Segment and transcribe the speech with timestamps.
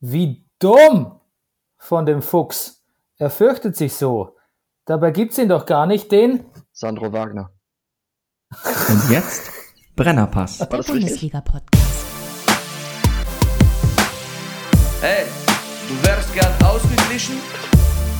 [0.00, 1.20] Wie dumm
[1.76, 2.84] von dem Fuchs.
[3.16, 4.36] Er fürchtet sich so.
[4.84, 7.50] Dabei gibt's ihn doch gar nicht, den Sandro Wagner.
[8.88, 9.50] Und jetzt
[9.96, 10.58] Brennerpass.
[10.58, 12.04] Der Bundesliga-Podcast.
[15.00, 15.26] Hey,
[15.88, 17.38] du wärst gern ausgeglichen?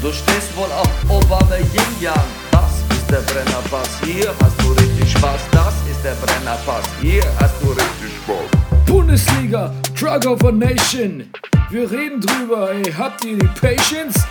[0.03, 2.15] Du stehst wohl auf Obama Yin Yang.
[2.51, 4.01] Das ist der Brennerpass.
[4.03, 5.41] Hier hast du richtig Spaß.
[5.53, 6.87] Das ist der Brennerpass.
[7.01, 8.68] Hier hast du richtig Spaß.
[8.89, 11.31] Bundesliga, Drug of a Nation.
[11.71, 14.27] Wir reden drüber, ey, habt ihr die Patience?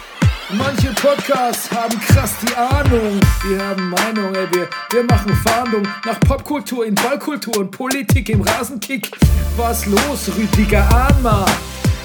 [0.49, 3.19] Manche Podcasts haben krass die Ahnung.
[3.47, 8.41] Wir haben Meinung, ey, wir, wir machen Fahndung nach Popkultur in Ballkultur und Politik im
[8.41, 9.11] Rasenkick.
[9.57, 11.45] Was los, Rüdiger Ahnma?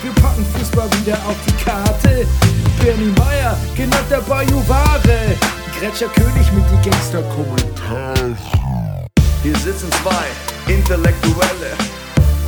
[0.03, 2.27] Wir packen Fußball wieder auf die Karte.
[2.83, 5.37] Bernie Meyer, genannt der Bajuware.
[5.79, 8.37] Gretscher König mit die Gangster-Kommentare.
[9.43, 11.77] Hier sitzen zwei Intellektuelle,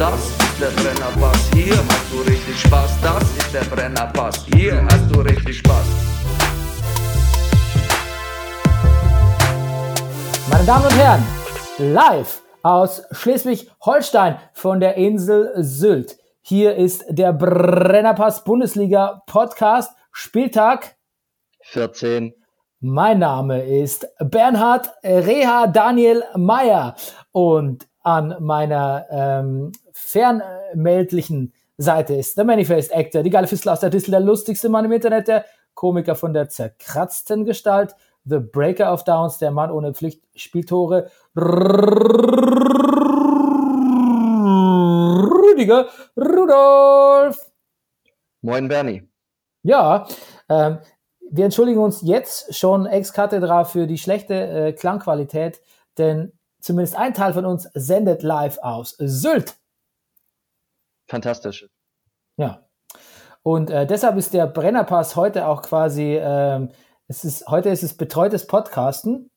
[0.00, 3.02] Das ist der Brennerpass, hier hast du richtig Spaß.
[3.02, 5.86] Das ist der Brennerpass, hier hast du richtig Spaß.
[10.50, 11.22] Meine Damen und Herren,
[11.76, 16.16] live aus Schleswig-Holstein von der Insel Sylt.
[16.40, 20.96] Hier ist der Brennerpass Bundesliga Podcast Spieltag
[21.60, 22.32] 14.
[22.80, 26.96] Mein Name ist Bernhard Reha Daniel Meyer
[27.32, 33.90] und an meiner ähm, fernmeldlichen Seite ist der Manifest Actor, die geile Fistel aus der
[33.90, 39.04] Distel, der lustigste Mann im Internet, der Komiker von der zerkratzten Gestalt, The Breaker of
[39.04, 41.10] Downs, der Mann ohne Pflichtspieltore,
[45.60, 47.50] Rüdiger Rudolf.
[48.42, 49.08] Moin Bernie.
[49.62, 50.06] Ja,
[50.48, 50.78] ähm,
[51.30, 55.60] wir entschuldigen uns jetzt schon ex cathedra für die schlechte äh, Klangqualität,
[55.96, 59.59] denn zumindest ein Teil von uns sendet live aus Sylt.
[61.10, 61.68] Fantastisch.
[62.36, 62.68] Ja.
[63.42, 66.70] Und äh, deshalb ist der Brennerpass heute auch quasi, ähm,
[67.08, 69.28] es ist, heute ist es betreutes Podcasten,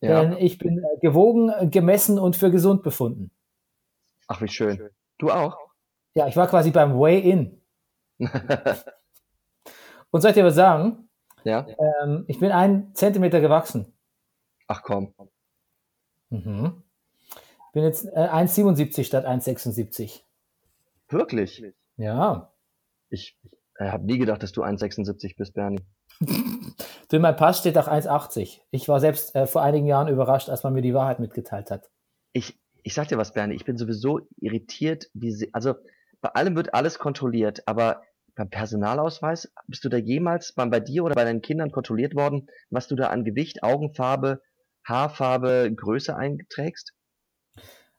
[0.00, 0.20] Ja.
[0.22, 3.32] denn ich bin äh, gewogen, äh, gemessen und für gesund befunden.
[4.28, 4.90] Ach, wie schön.
[5.18, 5.58] Du auch?
[6.14, 7.60] Ja, ich war quasi beim Way-In.
[10.12, 11.08] Und soll ich dir was sagen?
[11.44, 11.66] ja?
[12.02, 13.92] Ähm, ich bin einen Zentimeter gewachsen.
[14.68, 15.14] Ach komm.
[16.28, 16.82] Mhm.
[17.72, 20.22] Bin jetzt äh, 1,77 statt 1,76.
[21.10, 21.62] Wirklich?
[21.96, 22.52] Ja.
[23.10, 23.38] Ich
[23.76, 25.80] äh, habe nie gedacht, dass du 1,76 bist, Bernie.
[27.08, 28.60] Du, in meinem Pass steht auch 1,80.
[28.70, 31.90] Ich war selbst äh, vor einigen Jahren überrascht, als man mir die Wahrheit mitgeteilt hat.
[32.32, 35.74] Ich, ich sag dir was, Bernie, ich bin sowieso irritiert, wie sie, also
[36.20, 38.02] bei allem wird alles kontrolliert, aber
[38.36, 42.48] beim Personalausweis, bist du da jemals bei, bei dir oder bei deinen Kindern kontrolliert worden,
[42.70, 44.40] was du da an Gewicht, Augenfarbe,
[44.86, 46.92] Haarfarbe, Größe einträgst?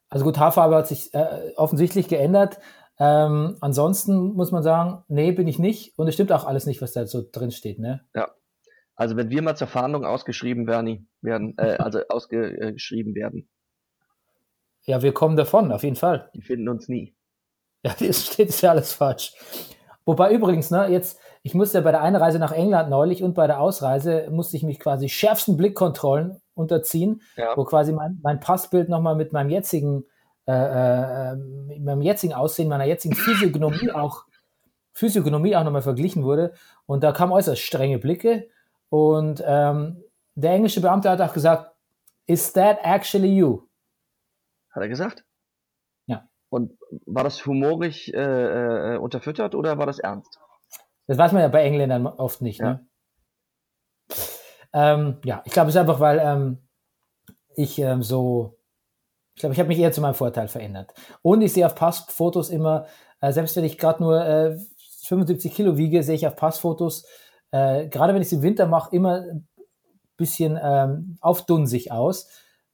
[0.08, 2.58] Also gut, Haarfarbe hat sich äh, offensichtlich geändert.
[2.98, 5.98] Ähm, ansonsten muss man sagen, nee, bin ich nicht.
[5.98, 8.04] Und es stimmt auch alles nicht, was da so drin steht, ne?
[8.14, 8.28] Ja.
[8.94, 13.48] Also wenn wir mal zur Fahndung ausgeschrieben Bernie, werden, äh, also ausgeschrieben werden,
[14.84, 16.30] Ja, wir kommen davon, auf jeden Fall.
[16.34, 17.14] die finden uns nie.
[17.84, 19.34] Ja, das steht ist ja alles falsch.
[20.04, 23.46] Wobei übrigens, ne, jetzt, ich musste ja bei der Einreise nach England neulich und bei
[23.46, 27.56] der Ausreise musste ich mich quasi schärfsten Blickkontrollen unterziehen, Ja.
[27.56, 30.04] wo quasi mein, mein Passbild nochmal mit meinem jetzigen,
[30.46, 34.24] äh, äh, mit meinem jetzigen Aussehen, meiner jetzigen Physiognomie auch,
[34.92, 36.54] Physiognomie auch nochmal verglichen wurde.
[36.86, 38.48] Und da kamen äußerst strenge Blicke.
[38.88, 40.02] Und ähm,
[40.34, 41.72] der englische Beamte hat auch gesagt,
[42.26, 43.62] is that actually you?
[44.70, 45.24] Hat er gesagt?
[46.06, 46.28] Ja.
[46.48, 46.76] Und
[47.06, 50.38] war das humorig äh, äh, unterfüttert oder war das ernst?
[51.06, 52.60] Das weiß man ja bei Engländern oft nicht.
[52.60, 52.66] Ja.
[52.66, 52.86] Ne?
[54.72, 56.58] Ähm, ja, ich glaube, es ist einfach, weil ähm,
[57.54, 58.58] ich ähm, so,
[59.34, 60.92] ich glaube, ich habe mich eher zu meinem Vorteil verändert.
[61.22, 62.86] Und ich sehe auf Passfotos immer,
[63.20, 64.58] äh, selbst wenn ich gerade nur äh,
[65.04, 67.06] 75 Kilo wiege, sehe ich auf Passfotos,
[67.50, 69.48] äh, gerade wenn ich es im Winter mache, immer ein
[70.16, 72.28] bisschen ähm, aufdunsig aus.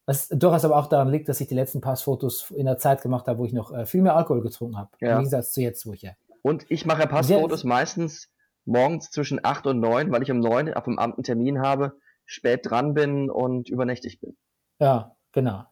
[0.06, 3.26] Was durchaus aber auch daran liegt, dass ich die letzten Passfotos in der Zeit gemacht
[3.28, 4.90] habe, wo ich noch äh, viel mehr Alkohol getrunken habe.
[5.00, 5.12] Ja.
[5.12, 6.12] Im Gegensatz zu jetzt, wo ich ja.
[6.42, 8.30] Und ich mache Passfotos meistens
[8.64, 11.92] morgens zwischen 8 und 9, weil ich um 9 auf dem Amt einen Termin habe,
[12.24, 14.36] spät dran bin und übernächtig bin.
[14.80, 15.64] Ja, genau.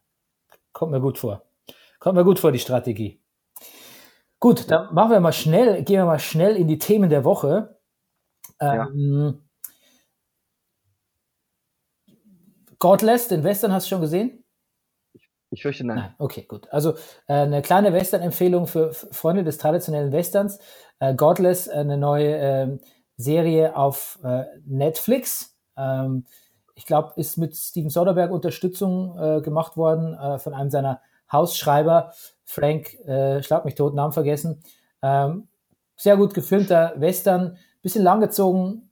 [0.76, 1.43] Kommt mir gut vor.
[2.00, 3.19] Kommt mir gut vor, die Strategie.
[4.38, 7.81] Gut, dann machen wir mal schnell, gehen wir mal schnell in die Themen der Woche.
[8.61, 8.87] Ja.
[8.87, 9.49] Ähm,
[12.78, 14.44] Godless, den Western hast du schon gesehen?
[15.49, 15.96] Ich fürchte nein.
[15.96, 16.70] Nein, okay, gut.
[16.70, 16.93] Also
[17.26, 20.58] äh, eine kleine Western-Empfehlung für Freunde des traditionellen Westerns.
[20.99, 22.81] Äh, Godless, eine neue ähm,
[23.17, 25.56] Serie auf äh, Netflix.
[25.79, 26.26] Ähm,
[26.76, 31.00] ich glaube, ist mit Steven Soderbergh Unterstützung äh, gemacht worden äh, von einem seiner
[31.32, 32.12] Hausschreiber,
[32.44, 34.62] Frank, äh, schlag mich tot, Namen vergessen.
[35.02, 35.49] Ähm,
[35.96, 38.90] sehr gut gefilmter Western, bisschen langgezogen,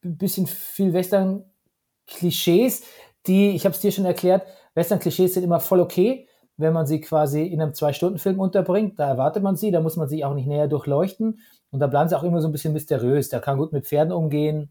[0.00, 2.84] bisschen viel Western-Klischees,
[3.26, 7.00] die, ich habe es dir schon erklärt, Western-Klischees sind immer voll okay, wenn man sie
[7.00, 8.98] quasi in einem Zwei-Stunden-Film unterbringt.
[8.98, 11.40] Da erwartet man sie, da muss man sie auch nicht näher durchleuchten.
[11.70, 13.28] Und da bleiben sie auch immer so ein bisschen mysteriös.
[13.28, 14.70] Der kann gut mit Pferden umgehen,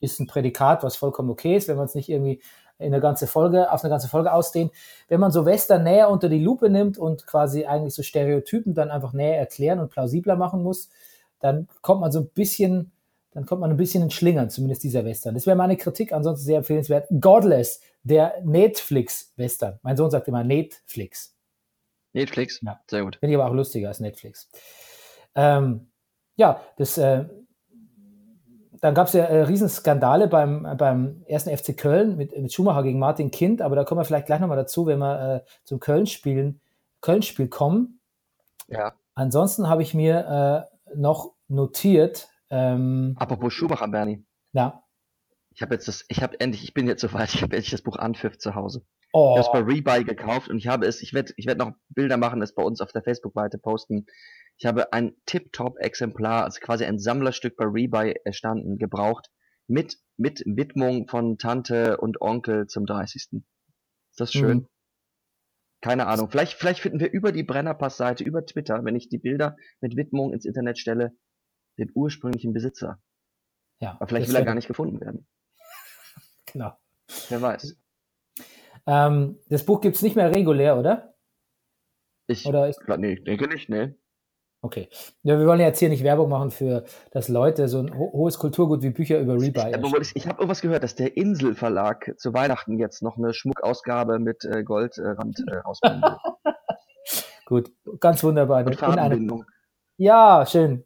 [0.00, 2.42] ist ein Prädikat, was vollkommen okay ist, wenn man es nicht irgendwie
[2.78, 4.72] in eine ganze Folge, auf eine ganze Folge ausdehnt.
[5.08, 8.90] Wenn man so Western näher unter die Lupe nimmt und quasi eigentlich so Stereotypen dann
[8.90, 10.90] einfach näher erklären und plausibler machen muss,
[11.40, 12.92] dann kommt man so ein bisschen,
[13.32, 15.34] dann kommt man ein bisschen in Schlingern, zumindest dieser Western.
[15.34, 17.06] Das wäre meine Kritik, ansonsten sehr empfehlenswert.
[17.20, 19.78] Godless, der Netflix-Western.
[19.82, 21.34] Mein Sohn sagt immer Netflix.
[22.12, 22.60] Netflix?
[22.62, 22.80] Ja.
[22.90, 23.16] Sehr gut.
[23.16, 24.50] Finde ich aber auch lustiger als Netflix.
[25.34, 25.88] Ähm,
[26.36, 27.24] ja, das, äh,
[28.80, 32.98] dann gab es ja äh, Riesenskandale beim, beim ersten FC Köln mit, mit Schumacher gegen
[32.98, 36.60] Martin Kind, aber da kommen wir vielleicht gleich nochmal dazu, wenn wir äh, zum Köln-Spielen,
[37.00, 38.00] Köln-Spiel kommen.
[38.68, 38.94] Ja.
[39.14, 44.24] Ansonsten habe ich mir äh, noch notiert, ähm, Apropos Schumacher, Bernie.
[44.52, 44.82] ja,
[45.52, 47.82] Ich habe jetzt das, ich habe endlich, ich bin jetzt soweit, ich habe endlich das
[47.82, 48.84] Buch Anpfiff zu Hause.
[49.12, 51.58] oh, Ich habe es bei Rebuy gekauft und ich habe es, ich werde ich werd
[51.58, 54.06] noch Bilder machen, es bei uns auf der Facebook-Seite posten.
[54.58, 59.30] Ich habe ein Tip-Top-Exemplar, also quasi ein Sammlerstück bei Rebuy erstanden, gebraucht,
[59.66, 63.22] mit, mit Widmung von Tante und Onkel zum 30.
[63.32, 63.42] Ist
[64.16, 64.58] das schön?
[64.58, 64.68] Mhm.
[65.82, 66.30] Keine Ahnung.
[66.30, 70.32] Vielleicht, vielleicht finden wir über die Brennerpass-Seite, über Twitter, wenn ich die Bilder mit Widmung
[70.32, 71.12] ins Internet stelle,
[71.78, 72.98] den ursprünglichen Besitzer.
[73.80, 75.26] ja, Aber vielleicht will er gar nicht gefunden werden.
[76.52, 76.78] Genau.
[77.28, 77.76] Wer weiß.
[78.86, 81.14] Ähm, das Buch gibt's nicht mehr regulär, oder?
[82.28, 83.96] Ich, Oder ist, nee, ich denke nicht, ne?
[84.66, 84.88] Okay.
[85.22, 88.12] Ja, wir wollen ja jetzt hier nicht Werbung machen für, dass Leute so ein ho
[88.12, 90.02] hohes Kulturgut wie Bücher über Rebuy erstellen.
[90.14, 94.44] ich, habe irgendwas gehört, dass der Insel Verlag zu Weihnachten jetzt noch eine Schmuckausgabe mit
[94.44, 96.52] äh, Goldrand äh, rausbringen will.
[97.46, 97.70] Gut,
[98.00, 98.64] ganz wunderbar.
[98.64, 99.44] Mit Farbenbindung.
[99.96, 100.84] ja, schön.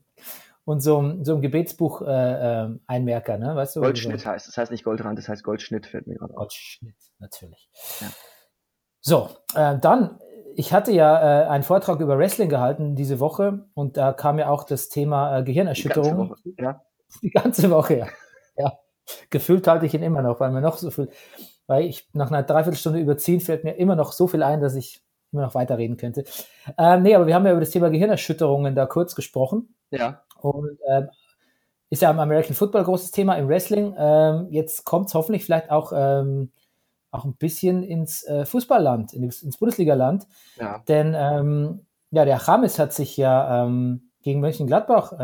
[0.64, 2.06] Und so, ein- so ein Gebetsbuch äh,
[2.64, 3.56] ähm, Einmerker, ne?
[3.56, 3.80] Weißt du?
[3.80, 4.46] Goldschnitt heißt.
[4.46, 6.38] Das heißt nicht Goldrand, das heißt Goldschnitt, fällt mir gerade auf.
[6.40, 7.70] Goldschnitt, natürlich.
[8.00, 8.06] Ja.
[9.00, 10.18] So, äh, dann,
[10.60, 14.50] ich hatte ja äh, einen Vortrag über Wrestling gehalten diese Woche und da kam ja
[14.50, 16.30] auch das Thema äh, Die ganze Gehirnerschütterung.
[16.30, 16.36] Woche.
[16.58, 16.82] Ja.
[17.22, 18.06] Die ganze Woche, ja.
[18.56, 18.72] ja.
[19.30, 21.08] Gefühlt halte ich ihn immer noch, weil mir noch so viel,
[21.66, 25.02] weil ich nach einer Dreiviertelstunde überziehen, fällt mir immer noch so viel ein, dass ich
[25.32, 26.24] immer noch weiterreden könnte.
[26.76, 29.74] Ähm, nee, aber wir haben ja über das Thema Gehirnerschütterungen da kurz gesprochen.
[29.90, 30.22] ja.
[30.42, 31.08] Und ähm,
[31.90, 33.94] ist ja im American Football großes Thema, im Wrestling.
[33.98, 36.52] Ähm, jetzt kommt es hoffentlich vielleicht auch, ähm,
[37.10, 40.26] auch ein bisschen ins äh, Fußballland, ins, ins Bundesligaland.
[40.56, 40.82] Ja.
[40.88, 45.16] Denn ähm, ja, der Chames hat sich ja ähm, gegen Mönchengladbach äh,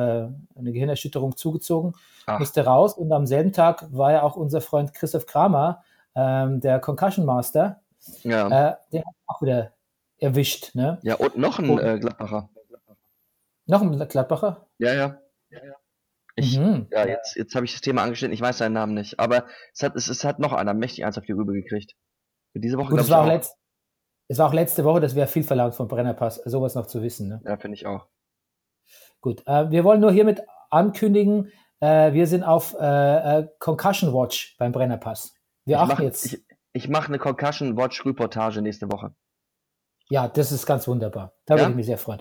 [0.57, 1.95] eine Gehirnerschütterung zugezogen,
[2.27, 2.39] Ach.
[2.39, 5.83] musste raus und am selben Tag war ja auch unser Freund Christoph Kramer,
[6.15, 7.81] ähm, der Concussion Master,
[8.23, 8.47] Ja.
[8.47, 9.73] äh, der hat auch wieder
[10.19, 10.75] erwischt.
[10.75, 10.99] Ne?
[11.03, 12.49] ja, und noch ein Und- äh, Gladbacher.
[13.67, 14.67] Noch ein Gladbacher?
[14.79, 15.19] Ja, ja.
[15.51, 15.75] ja, ja.
[16.39, 16.87] Ich, Mhm.
[16.91, 19.19] ja, jetzt, jetzt habe ich das Thema angeschnitten, ich weiß seinen Namen nicht.
[19.19, 21.95] Aber es hat, es, es hat noch einer mächtig eins auf die Rübe gekriegt.
[22.53, 23.57] Für diese Woche Gut, es war, auch letzt,
[24.29, 27.29] es war auch letzte Woche, das wäre viel verlangt von Brennerpass, sowas noch zu wissen.
[27.29, 27.41] Ne?
[27.45, 28.07] Ja, finde ich auch.
[29.21, 31.51] Gut, äh, wir wollen nur hiermit ankündigen,
[31.81, 35.35] äh, wir sind auf äh, äh, Concussion Watch beim Brennerpass.
[35.65, 36.27] Wir ich achten mache jetzt.
[36.27, 39.15] ich, ich mach eine Concussion Watch Reportage nächste Woche.
[40.11, 41.35] ja, das ist ganz wunderbar.
[41.47, 41.61] Da Ja?
[41.63, 42.21] würde ich mich sehr freuen.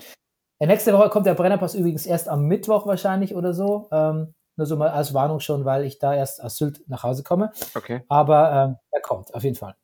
[0.60, 3.88] Nächste Woche kommt der Brennerpass übrigens erst am Mittwoch wahrscheinlich oder so.
[3.92, 7.24] Ähm, nur so mal als Warnung schon, weil ich da erst aus Sylt nach Hause
[7.24, 7.52] komme.
[7.76, 8.04] Okay.
[8.08, 9.76] Aber ähm, er kommt, auf jeden Fall.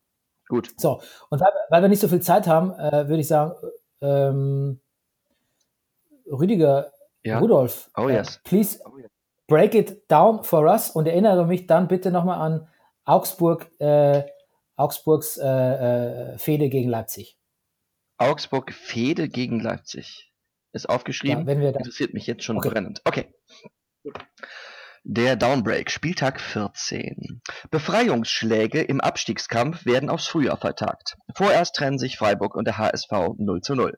[0.47, 0.71] Gut.
[0.77, 3.53] So, und weil, weil wir nicht so viel Zeit haben, äh, würde ich sagen,
[4.01, 4.79] ähm,
[6.31, 6.91] Rüdiger,
[7.23, 7.39] Ja.
[7.39, 8.39] Rudolf, Oh, äh, yes.
[8.43, 9.09] please Oh, yes.
[9.47, 12.67] break it down for us und erinnere mich dann bitte nochmal an
[13.03, 14.23] Augsburg, äh,
[14.77, 15.45] Augsburgs äh,
[16.33, 17.37] äh, Fehde gegen Leipzig.
[18.17, 20.30] Augsburg Fehde gegen Leipzig.
[20.73, 21.47] Ist aufgeschrieben.
[21.47, 22.69] Ja, Interessiert mich jetzt schon Okay.
[22.69, 23.01] brennend.
[23.05, 23.33] Okay.
[25.03, 27.41] Der Downbreak, Spieltag 14.
[27.71, 31.17] Befreiungsschläge im Abstiegskampf werden aufs Frühjahr vertagt.
[31.35, 33.97] Vorerst trennen sich Freiburg und der HSV 0 zu 0.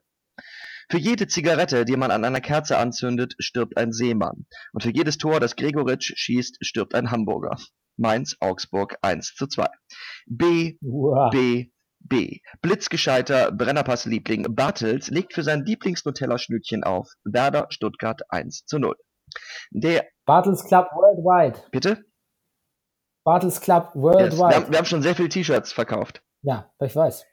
[0.89, 4.45] Für jede Zigarette, die man an einer Kerze anzündet, stirbt ein Seemann.
[4.71, 7.57] Und für jedes Tor, das Gregoritsch schießt, stirbt ein Hamburger.
[7.97, 9.67] Mainz, Augsburg 1 zu 2.
[10.25, 11.29] B, Uah.
[11.29, 11.69] B,
[12.03, 12.39] B.
[12.61, 17.09] Blitzgescheiter Brennerpass-Liebling Bartels legt für sein Lieblings-Nutella-Schnütchen auf.
[17.23, 18.95] Werder Stuttgart 1 zu 0.
[19.71, 21.63] Der, Bartels Club Worldwide.
[21.71, 22.03] bitte?
[23.25, 23.93] Bartels Club Yes.
[23.95, 24.55] Wir, Worldwide.
[24.55, 26.21] haben, wir haben schon sehr viele T-Shirts verkauft.
[26.41, 27.25] Ja, ich weiß.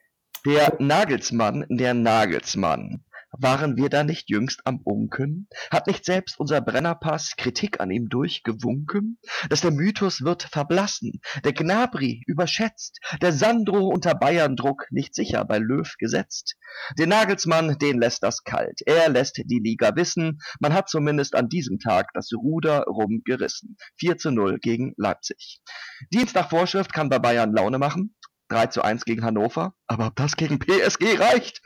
[0.47, 3.05] Der Nagelsmann, der Nagelsmann.
[3.33, 5.49] Waren wir da nicht jüngst am Unken?
[5.71, 9.19] Hat nicht selbst unser Brennerpass Kritik an ihm durchgewunken?
[9.49, 15.59] Dass der Mythos wird verblassen, der Gnabry überschätzt, der Sandro unter Bayern-Druck nicht sicher bei
[15.59, 16.57] Löw gesetzt.
[16.99, 18.81] Den Nagelsmann, den lässt das kalt.
[18.85, 23.77] Er lässt die Liga wissen, man hat zumindest an diesem Tag das Ruder rumgerissen.
[23.99, 25.61] 4 zu 0 gegen Leipzig.
[26.13, 28.17] Dienst nach Vorschrift kann bei Bayern Laune machen.
[28.51, 31.61] 3 zu 1 gegen Hannover, aber ob das gegen PSG reicht?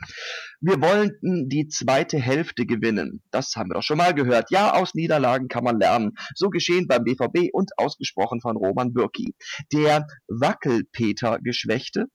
[0.61, 3.21] Wir wollten die zweite Hälfte gewinnen.
[3.31, 4.51] Das haben wir doch schon mal gehört.
[4.51, 6.13] Ja, aus Niederlagen kann man lernen.
[6.33, 9.35] So geschehen beim BVB und ausgesprochen von Roman Bürki.
[9.73, 12.05] Der Wackelpeter-Geschwächte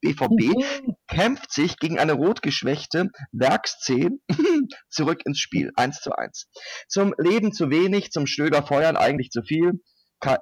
[0.00, 0.54] BVB
[1.08, 4.18] kämpft sich gegen eine rotgeschwächte Werksszene
[4.88, 5.72] zurück ins Spiel.
[5.76, 6.48] 1 zu 1.
[6.88, 9.82] Zum Leben zu wenig, zum Stöger feuern eigentlich zu viel.
[10.20, 10.38] Ka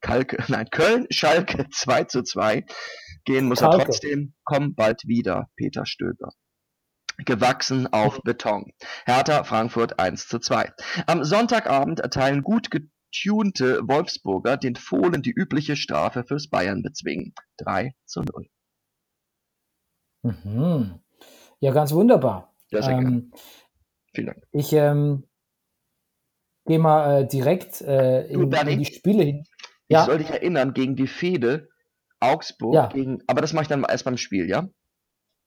[0.00, 2.64] Kalke, nein, Köln, Schalke 2 zu 2.
[3.24, 3.84] Gehen muss er Kalke.
[3.84, 4.34] trotzdem.
[4.44, 6.30] Komm bald wieder, Peter Stöger.
[7.24, 8.72] Gewachsen auf Beton.
[9.04, 10.72] Hertha Frankfurt 1 zu 2.
[11.06, 17.34] Am Sonntagabend erteilen gut getunte Wolfsburger den Fohlen die übliche Strafe fürs Bayern bezwingen.
[17.58, 18.48] 3 zu 0.
[20.22, 21.00] Mhm.
[21.60, 22.54] Ja, ganz wunderbar.
[22.70, 22.98] Ja, sehr.
[22.98, 23.32] Ähm,
[24.14, 24.46] Vielen Dank.
[24.52, 25.24] ich ähm,
[26.66, 29.44] gehe mal äh, direkt äh, in, in die Spiele hin.
[29.88, 30.04] Ich Ja.
[30.04, 31.68] soll dich erinnern gegen die Fehde
[32.20, 32.86] Augsburg Ja.
[32.88, 34.68] gegen, aber das mache ich dann erst beim Spiel, ja?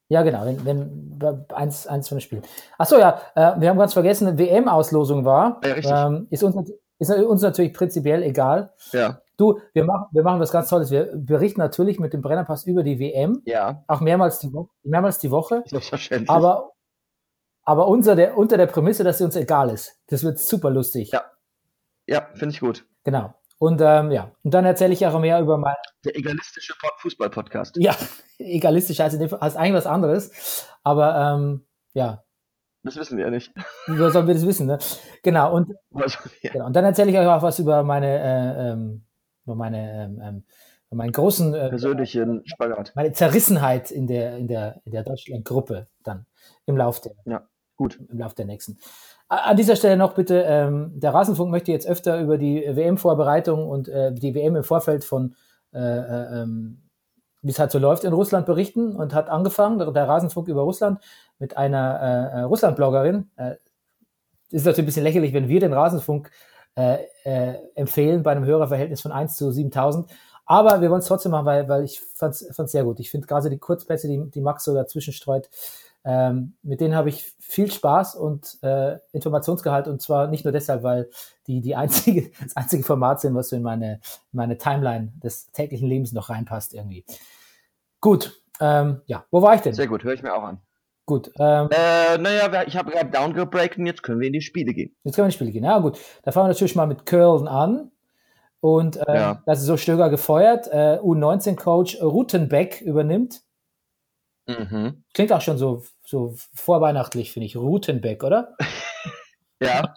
[0.10, 2.44] Ja, genau, wenn, wenn eins, eins von den Spielen.
[2.78, 5.62] Ach so, ja, äh, wir haben ganz vergessen, WM-Auslosung war.
[5.64, 5.94] Ja, richtig.
[5.96, 6.70] Ähm, ist, uns,
[7.00, 8.74] ist uns natürlich prinzipiell egal.
[8.92, 10.92] Ja, Du, wir machen, wir machen was ganz Tolles.
[10.92, 15.18] Wir berichten natürlich mit dem Brennerpass über die WM, ja, auch mehrmals die, Wo mehrmals
[15.18, 15.64] die Woche.
[15.66, 16.30] selbstverständlich.
[16.30, 16.74] Aber,
[17.64, 20.00] aber unter, der, unter der Prämisse, dass sie uns egal ist.
[20.10, 21.12] Das wird super lustig.
[21.12, 21.24] Ja.
[22.06, 22.86] ja, finde ich gut.
[23.04, 23.34] Genau.
[23.62, 27.78] Und ähm, ja, und dann erzähle ich auch mehr über mein, Der egalistische Pod- Fußball-Podcast.
[27.78, 27.96] ja,
[28.40, 30.66] egalistisch heißt, in dem Fall- heißt eigentlich was anderes.
[30.84, 32.24] Aber ähm, ja,
[32.82, 33.54] Das wissen wir ja nicht.
[33.86, 34.80] woher sollen wir das wissen, ne?
[35.22, 36.52] Genau, und, Also, ja.
[36.54, 36.66] genau.
[36.66, 39.06] und dann erzähle ich euch auch was über meine, äh, ähm,
[39.46, 40.44] über meine, ähm, ähm,
[40.90, 42.94] über meinen großen, äh, Persönlichen Spagat.
[42.96, 46.26] meine Zerrissenheit in der, in der, in der Deutschland-Gruppe dann
[46.66, 48.00] im Lauf der, Ja, gut.
[48.10, 48.80] im Lauf der nächsten.
[49.32, 53.88] An dieser Stelle noch bitte, ähm, der Rasenfunk möchte jetzt öfter über die WM-Vorbereitung und
[53.88, 55.36] äh, die WM im Vorfeld von,
[55.74, 56.82] äh, äh, ähm,
[57.42, 61.00] wie es halt so läuft in Russland berichten und hat angefangen, der, Rasenfunk über Russland,
[61.40, 63.32] mit einer äh, äh, Russland-Bloggerin.
[63.38, 63.56] Äh,
[64.50, 66.30] ist natürlich ein bisschen lächerlich, wenn wir den Rasenfunk
[67.76, 70.10] empfehlen bei einem Hörerverhältnis von 1 zu 7000.
[70.46, 73.00] Aber wir wollen es trotzdem machen, weil, weil ich fand es sehr gut.
[73.02, 75.50] Ich finde gerade die Kurzpässe, die, die Max so dazwischen streut,
[76.04, 80.84] ähm, mit denen habe ich viel Spaß und äh, Informationsgehalt und zwar nicht nur deshalb,
[80.84, 81.10] weil
[81.48, 83.94] die die einzige das einzige Format sind, was so in meine
[84.32, 87.06] in meine Timeline des täglichen Lebens noch reinpasst irgendwie.
[88.00, 89.74] Gut, ähm, ja, wo war ich denn?
[89.74, 90.60] Sehr gut, höre ich mir auch an.
[91.06, 94.74] Gut, ähm, Äh, naja, ich habe gerade downgebreakt und jetzt können wir in die Spiele
[94.74, 94.96] gehen.
[95.04, 95.64] jetzt können wir ins Spiel gehen.
[95.64, 97.92] Ja gut, da fangen wir natürlich mal mit Köln an
[98.60, 99.44] und äh, Ja.
[99.46, 100.68] das ist so Stöger gefeuert.
[100.72, 103.42] Äh, U19-Coach Rutenbeck übernimmt.
[104.48, 105.04] Mhm.
[105.14, 107.58] Klingt auch schon so so vorweihnachtlich, finde ich.
[107.58, 108.56] Rutenbeck, oder?
[109.64, 109.94] Ja.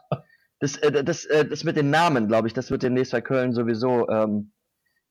[0.61, 3.53] Das, äh, das, äh, das mit den Namen, glaube ich, das wird demnächst bei Köln
[3.55, 4.53] sowieso, ähm,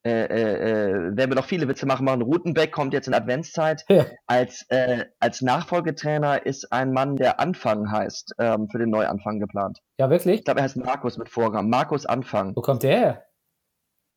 [0.05, 2.05] äh, äh, äh, werden wir noch viele Witze machen.
[2.05, 2.21] machen.
[2.21, 3.85] Rutenbeck kommt jetzt in Adventszeit.
[3.89, 4.05] Ja.
[4.27, 9.79] Als, äh, als Nachfolgetrainer ist ein Mann, der Anfang heißt, ähm, für den Neuanfang geplant.
[9.97, 10.39] Ja, wirklich?
[10.39, 11.69] Ich glaube, er heißt Markus mit Vornamen.
[11.69, 12.55] Markus Anfang.
[12.55, 13.25] Wo kommt der her?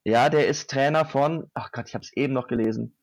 [0.04, 2.96] Ja, der ist Trainer von, ach Gott, ich habe es eben noch gelesen.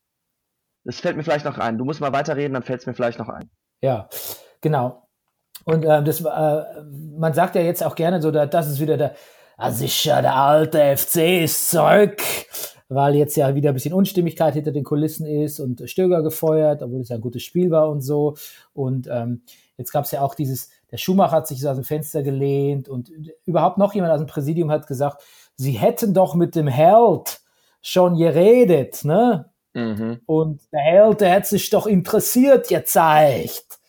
[0.84, 1.78] Das fällt mir vielleicht noch ein.
[1.78, 3.50] Du musst mal weiterreden, dann fällt es mir vielleicht noch ein.
[3.82, 4.10] Ja,
[4.62, 5.08] genau.
[5.66, 6.84] Und ähm, das, äh,
[7.18, 9.16] man sagt ja jetzt auch gerne so, da, das ist wieder der,
[9.82, 12.22] ist ja der alte FC ist zurück,
[12.90, 17.02] weil jetzt ja wieder ein bisschen Unstimmigkeit hinter den Kulissen ist und Stöger gefeuert, obwohl
[17.02, 18.36] es ja ein gutes Spiel war und so.
[18.74, 19.44] Und ähm,
[19.78, 22.90] jetzt gab es ja auch dieses, der Schumacher hat sich so aus dem Fenster gelehnt
[22.90, 23.12] und
[23.46, 25.24] überhaupt noch jemand aus dem Präsidium hat gesagt,
[25.56, 27.42] sie hätten doch mit dem Held
[27.82, 29.53] schon geredet, ne?
[29.74, 30.22] Mhm.
[30.26, 33.80] Und der Held, der hat sich doch interessiert gezeigt.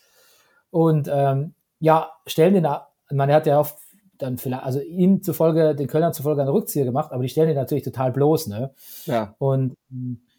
[0.70, 2.66] Und ähm, ja, stellen den,
[3.10, 3.70] man hat ja auch
[4.18, 7.56] dann vielleicht, also ihm zufolge, den Kölnern zufolge einen Rückzieher gemacht, aber die stellen den
[7.56, 8.72] natürlich total bloß, ne?
[9.04, 9.34] Ja.
[9.38, 9.76] Und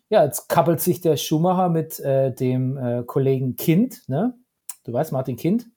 [0.10, 4.36] ja, jetzt kappelt sich der Schumacher mit äh, dem äh, Kollegen Kind, ne?
[4.84, 5.68] Du weißt, Martin Kind.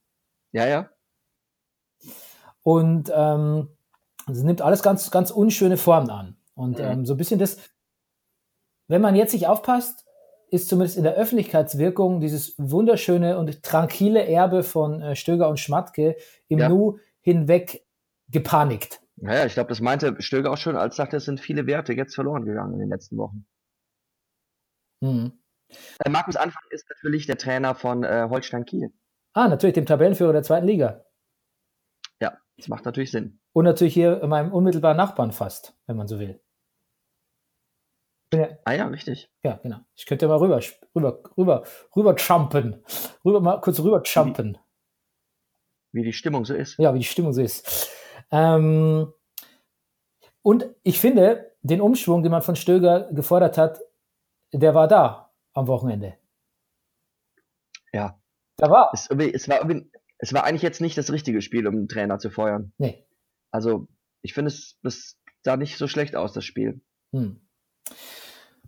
[0.53, 0.89] Ja, ja.
[2.63, 3.69] Und ähm,
[4.31, 6.37] es nimmt alles ganz, ganz unschöne Formen an.
[6.55, 6.85] Und Mhm.
[6.85, 7.57] ähm, so ein bisschen das,
[8.89, 10.05] wenn man jetzt nicht aufpasst,
[10.51, 16.17] ist zumindest in der Öffentlichkeitswirkung dieses wunderschöne und tranquile Erbe von äh, Stöger und Schmatke
[16.49, 16.69] im Ja.
[16.69, 17.87] Nu hinweg
[18.29, 19.03] gepanikt.
[19.17, 22.15] Naja, ich glaube, das meinte Stöger auch schon, als sagte, es sind viele Werte jetzt
[22.15, 23.47] verloren gegangen in den letzten Wochen.
[25.01, 25.33] Mhm.
[25.99, 28.93] Äh, Markus Anfang ist natürlich der Trainer von äh, Holstein Kiel.
[29.35, 31.05] Ah, natürlich dem Tabellenführer der zweiten Liga.
[32.21, 33.41] Ja, das macht natürlich Sinn.
[33.53, 36.41] Und natürlich hier meinem unmittelbaren Nachbarn fast, wenn man so will.
[38.33, 39.31] Ja, Ah ja, richtig.
[39.43, 39.79] ja, genau.
[39.95, 40.61] Ich könnte mal rüber,
[40.95, 41.65] rüber, rüber,
[41.97, 42.83] rüber jumpen.
[43.25, 44.59] Rüber, mal kurz rüber jumpen.
[45.93, 46.79] Wie die Stimmung so ist.
[46.79, 47.91] Ja, wie die Stimmung so ist.
[48.31, 49.13] Ähm,
[50.43, 53.81] und ich finde, den Umschwung, den man von Stöger gefordert hat,
[54.53, 56.19] der war da am Wochenende.
[57.93, 58.21] Ja.
[58.57, 58.91] Da war.
[58.93, 59.69] Es, es, war,
[60.19, 62.73] es war eigentlich jetzt nicht das richtige Spiel, um einen Trainer zu feuern.
[62.79, 63.07] Nee.
[63.51, 63.89] Also,
[64.21, 66.81] ich finde, es, es sah nicht so schlecht aus, das Spiel.
[67.13, 67.41] Hm.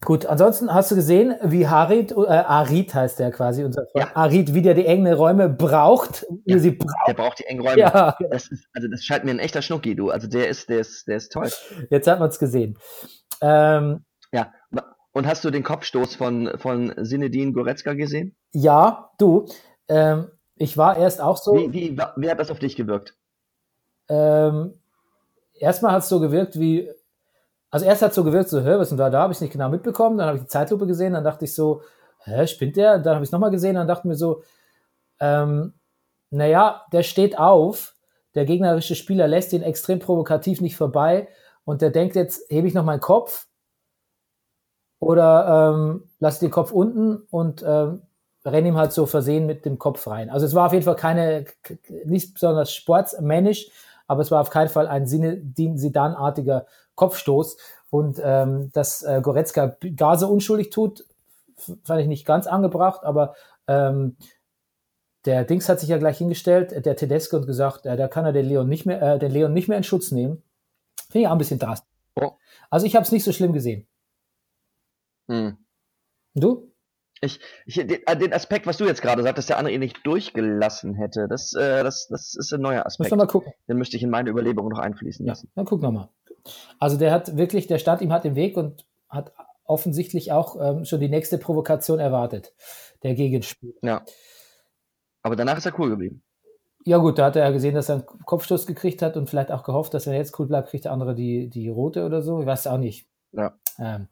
[0.03, 4.17] Gut, ansonsten hast du gesehen, wie Harid, äh, Arid heißt der quasi, unser Freund, Ja.
[4.17, 6.59] Arid wieder die engen Räume braucht, wie Ja.
[6.59, 7.07] sie braucht.
[7.07, 7.81] Der braucht die engen Räume.
[7.81, 10.09] Ja, Das ist, also das scheint mir ein echter Schnucki, du.
[10.11, 11.51] Also der ist, der ist, der ist toll.
[11.91, 12.79] jetzt hat man es gesehen.
[13.43, 14.53] Ähm, Ja.
[15.13, 18.37] Und hast du den Kopfstoß von, von Sinedin Goretzka gesehen?
[18.53, 19.47] ja, du,
[19.89, 23.17] ähm, ich war erst auch so, Wie, wie, wie hat das auf dich gewirkt?
[24.09, 24.75] ähm,
[25.59, 26.91] erstmal hat es so gewirkt wie,
[27.71, 29.53] also erst hat so gewirkt, so, hä, was ist denn da, da habe ich nicht
[29.53, 31.83] genau mitbekommen, dann habe ich die Zeitlupe gesehen, dann dachte ich so,
[32.25, 32.99] hä, spinnt der?
[32.99, 34.43] Dann habe ich es nochmal gesehen, dann dachte ich mir so,
[35.21, 35.75] ähm,
[36.31, 37.95] naja, der steht auf,
[38.35, 41.29] der gegnerische Spieler lässt ihn extrem provokativ nicht vorbei
[41.65, 43.47] und der denkt jetzt, hebe ich noch meinen Kopf
[44.99, 48.03] oder ähm, lasse den Kopf unten und ähm,
[48.45, 50.31] renne ihm halt so versehen mit dem Kopf rein.
[50.31, 51.45] Also es war auf jeden Fall keine,
[52.05, 53.71] nicht besonders sportsmännisch,
[54.07, 56.67] aber es war auf keinen Fall ein Sinne, Sidan-artiger
[57.01, 57.57] Kopfstoß.
[57.89, 61.05] Und ähm, dass äh, Goretzka gar so unschuldig tut,
[61.83, 63.35] fand ich nicht ganz angebracht, aber
[63.67, 64.17] ähm,
[65.25, 68.33] der Dings hat sich ja gleich hingestellt, der Tedesco und gesagt, äh, da kann er
[68.33, 70.43] den Leon nicht mehr, äh, den Leon nicht mehr in Schutz nehmen.
[71.11, 71.89] Finde ich auch ein bisschen drastisch.
[72.17, 72.33] Oh.
[72.71, 73.87] Also ich habe es nicht so schlimm gesehen.
[75.29, 75.57] Hm.
[76.35, 76.71] Du?
[77.23, 79.81] Ich, ich, den, äh, den Aspekt, was du jetzt gerade sagst, dass der andere ihn
[79.81, 83.11] nicht durchgelassen hätte, das, äh, das, das ist ein neuer Aspekt.
[83.11, 83.53] noch mal gucken.
[83.69, 85.51] Den müsste ich in meine Überlegung noch einfließen Ja, lassen.
[85.55, 86.09] dann guck noch mal.
[86.79, 89.33] Also der hat wirklich, der stand ihm halt im Weg und hat
[89.65, 92.55] offensichtlich auch ähm, schon die nächste Provokation erwartet,
[93.03, 93.75] der Gegenspieler.
[93.83, 94.05] Ja.
[95.23, 96.23] Aber danach ist er cool geblieben.
[96.85, 99.53] Ja gut, da hat er ja gesehen, dass er einen Kopfstoß gekriegt hat und vielleicht
[99.53, 102.23] auch gehofft, dass wenn er jetzt cool bleibt, kriegt der andere die, die rote oder
[102.23, 102.41] so.
[102.41, 103.07] Ich weiß es auch nicht.
[103.33, 103.55] Ja.
[103.79, 104.09] Ähm,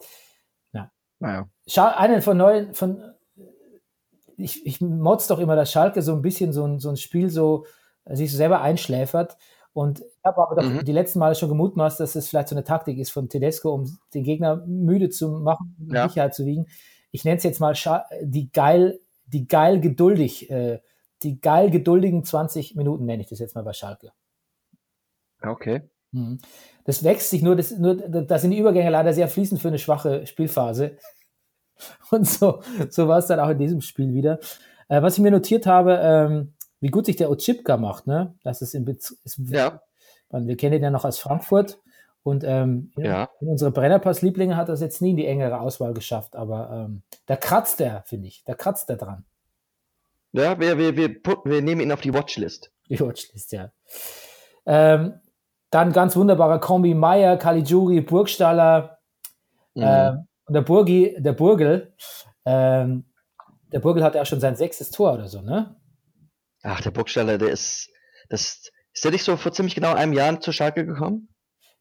[1.21, 1.49] Naja.
[1.67, 3.03] Schau, einen von neuen, von
[4.37, 7.29] ich, ich motz doch immer, dass Schalke so ein bisschen so ein, so ein Spiel
[7.29, 7.67] so
[8.05, 9.37] sich selber einschläfert.
[9.79, 10.85] Und ich habe aber doch Mhm.
[10.85, 13.97] die letzten Male schon gemutmaßt, dass es vielleicht so eine Taktik ist von Tedesco, um
[14.13, 16.09] den Gegner müde zu machen, um Ja.
[16.09, 16.67] Sicherheit zu wiegen.
[17.13, 17.75] Ich nenne es jetzt mal
[18.23, 20.81] die geil, die geil geduldig, äh,
[21.23, 24.11] die geil geduldigen 20 Minuten nenne ich das jetzt mal bei Schalke.
[25.43, 25.83] Okay.
[26.11, 26.39] Mhm.
[26.85, 29.79] Das wächst sich nur, das, nur, da sind die Übergänge leider sehr fließend für eine
[29.79, 30.97] schwache Spielphase.
[32.11, 34.41] Und so, so war es dann auch in diesem Spiel wieder.
[34.89, 38.35] Äh, was ich mir notiert habe, ähm, wie gut sich der Ochipka macht, ne?
[38.45, 39.81] Das ist im Bez ist, Ja.
[40.31, 41.79] wir kennen ihn ja noch aus Frankfurt.
[42.23, 43.29] Und ähm, in, Ja.
[43.41, 46.37] in unsere Brennerpass-Lieblinge hat das jetzt nie in die engere Auswahl geschafft.
[46.37, 48.45] Aber ähm, da kratzt er, finde ich.
[48.45, 49.25] Da kratzt er dran.
[50.33, 52.71] Ja, wir, wir, wir, wir nehmen ihn auf die Watchlist.
[52.89, 53.71] Die Watchlist, ja.
[54.67, 55.21] Ähm,
[55.71, 58.99] dann ganz wunderbarer Kombi Meier, Caligiuri, Burgstaller.
[59.75, 59.83] Mhm.
[59.85, 61.95] Ähm, und der Burgi, der Burgel,
[62.45, 63.05] ähm,
[63.73, 65.77] der Burgel hat ja schon sein sechstes Tor oder so, ne?
[66.63, 67.89] Ach, der Burgstaller, der ist,
[68.29, 71.29] das, ist der nicht so vor ziemlich genau einem Jahr zu Schalke gekommen?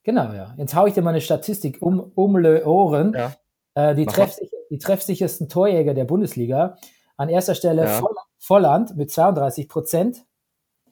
[0.03, 0.53] Genau, ja.
[0.57, 3.13] Jetzt hau ich dir mal eine Statistik um, um le Ohren.
[3.13, 3.35] Ja.
[3.73, 6.77] Äh, die, treffsich, die treffsichersten Torjäger der Bundesliga.
[7.17, 7.99] An erster Stelle Ja.
[7.99, 10.25] Voll, Volland mit 32 Prozent.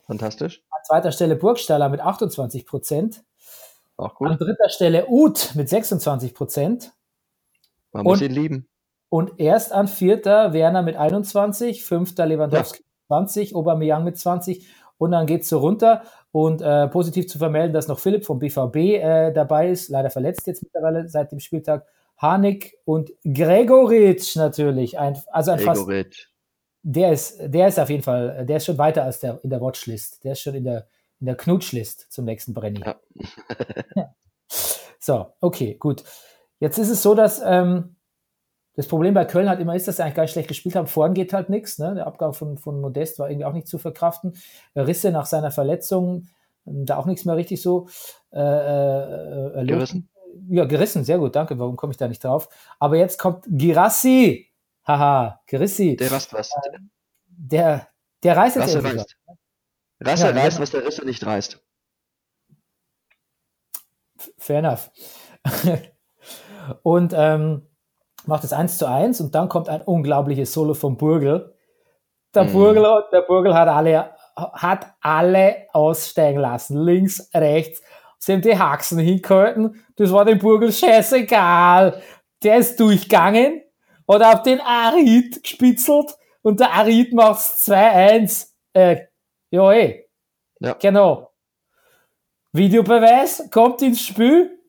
[0.05, 0.63] Fantastisch.
[0.69, 3.23] An zweiter Stelle Burgstaller mit 28 Prozent.
[3.97, 4.41] Auch An gut.
[4.41, 6.91] dritter Stelle Uth mit 26 Prozent.
[7.91, 8.67] Man muss und- ihn lieben.
[9.09, 15.25] Und erst an vierter Werner mit 21, fünfter Lewandowski 20, Aubameyang mit 20 und dann
[15.25, 16.03] geht's so runter.
[16.31, 20.47] Und äh, positiv zu vermelden, dass noch Philipp vom BVB äh, dabei ist, leider verletzt
[20.47, 21.85] jetzt mittlerweile seit dem Spieltag.
[22.17, 24.97] Hanik und Gregoritsch natürlich.
[24.99, 26.27] Ein, also ein fast, Gregoritsch.
[26.83, 29.61] der ist, der ist auf jeden Fall, der ist schon weiter als der in der
[29.61, 30.23] Watchlist.
[30.23, 30.87] Der ist schon in der,
[31.19, 32.81] in der Knutschlist zum nächsten Brenny.
[32.85, 32.95] Ja.
[35.05, 36.03] So, okay, gut.
[36.59, 37.94] Jetzt ist es so, dass ähm,
[38.75, 40.87] das Problem bei Köln halt immer ist, dass sie eigentlich gar nicht schlecht gespielt haben.
[40.87, 41.79] Vorn geht halt nichts.
[41.79, 41.95] Ne?
[41.95, 44.33] Der Abgang von, von Modest war irgendwie auch nicht zu verkraften.
[44.75, 46.27] Risse nach seiner Verletzung,
[46.67, 47.87] ähm, da auch nichts mehr richtig so
[48.31, 49.67] äh, äh, erlogen.
[49.67, 50.09] Gerissen?
[50.49, 51.57] Ja, gerissen, sehr gut, danke.
[51.57, 52.49] Warum komme ich da nicht drauf?
[52.79, 54.51] Aber jetzt kommt Girassi.
[54.85, 55.95] Haha, Girissi.
[55.95, 56.51] Der rast was.
[57.27, 57.87] Der,
[58.21, 59.17] der reißt jetzt Rasse reißt.
[60.01, 60.61] Rasse Ja, reißt, genau.
[60.61, 61.61] was der Risse nicht reißt.
[64.37, 64.91] fair enough.
[66.83, 67.67] und ähm,
[68.27, 71.53] macht es 1 zu 1 und dann kommt ein unglaubliches Solo vom Burgel.
[72.33, 72.53] Der Mhm.
[72.53, 76.77] Burgel, der Burgel hat alle, hat alle aussteigen lassen.
[76.83, 77.81] Links, rechts.
[78.19, 79.85] Sie haben die Haxen hingehalten.
[79.95, 82.01] Das war dem Burgel scheißegal.
[82.43, 83.61] Der ist durchgegangen
[84.05, 88.51] und auf den Arid gespitzelt und der Arid macht's 2-1.
[88.73, 89.05] Äh,
[89.51, 90.05] ja, eh.
[90.59, 90.73] Ja.
[90.73, 91.31] Genau.
[92.51, 94.59] Videobeweis kommt ins Spiel.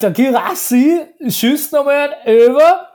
[0.00, 2.88] Der Girassi schießt nochmal über.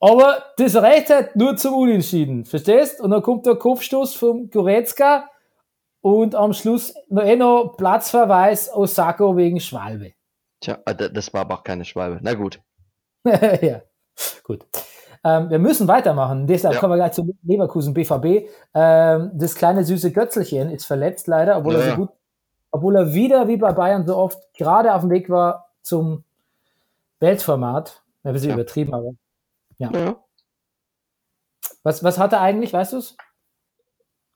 [0.00, 2.44] Aber das reicht halt nur zum Unentschieden.
[2.46, 3.00] Verstehst?
[3.00, 5.28] Und dann kommt der Kopfstoß vom Goretzka
[6.00, 10.12] und am Schluss noch eh noch Platzverweis Osako wegen Schwalbe.
[10.60, 12.18] Tja, äh, das war aber auch keine Schwalbe.
[12.22, 12.60] Na gut.
[13.24, 13.82] ja,
[14.42, 14.64] gut.
[15.22, 16.46] Ähm, wir müssen weitermachen.
[16.46, 16.80] Deshalb Ja.
[16.80, 18.48] kommen wir gleich zu Leverkusen BVB.
[18.74, 21.90] Ähm, das kleine süße Götzelchen ist verletzt leider, obwohl er Ja.
[21.90, 22.10] so gut,
[22.70, 26.24] obwohl er wieder wie bei Bayern so oft gerade auf dem Weg war zum
[27.18, 28.02] Weltformat.
[28.22, 28.54] Ein bisschen Ja.
[28.56, 29.12] übertrieben, aber
[29.80, 30.22] Ja.
[31.82, 33.16] was, was hat er eigentlich, weißt du's?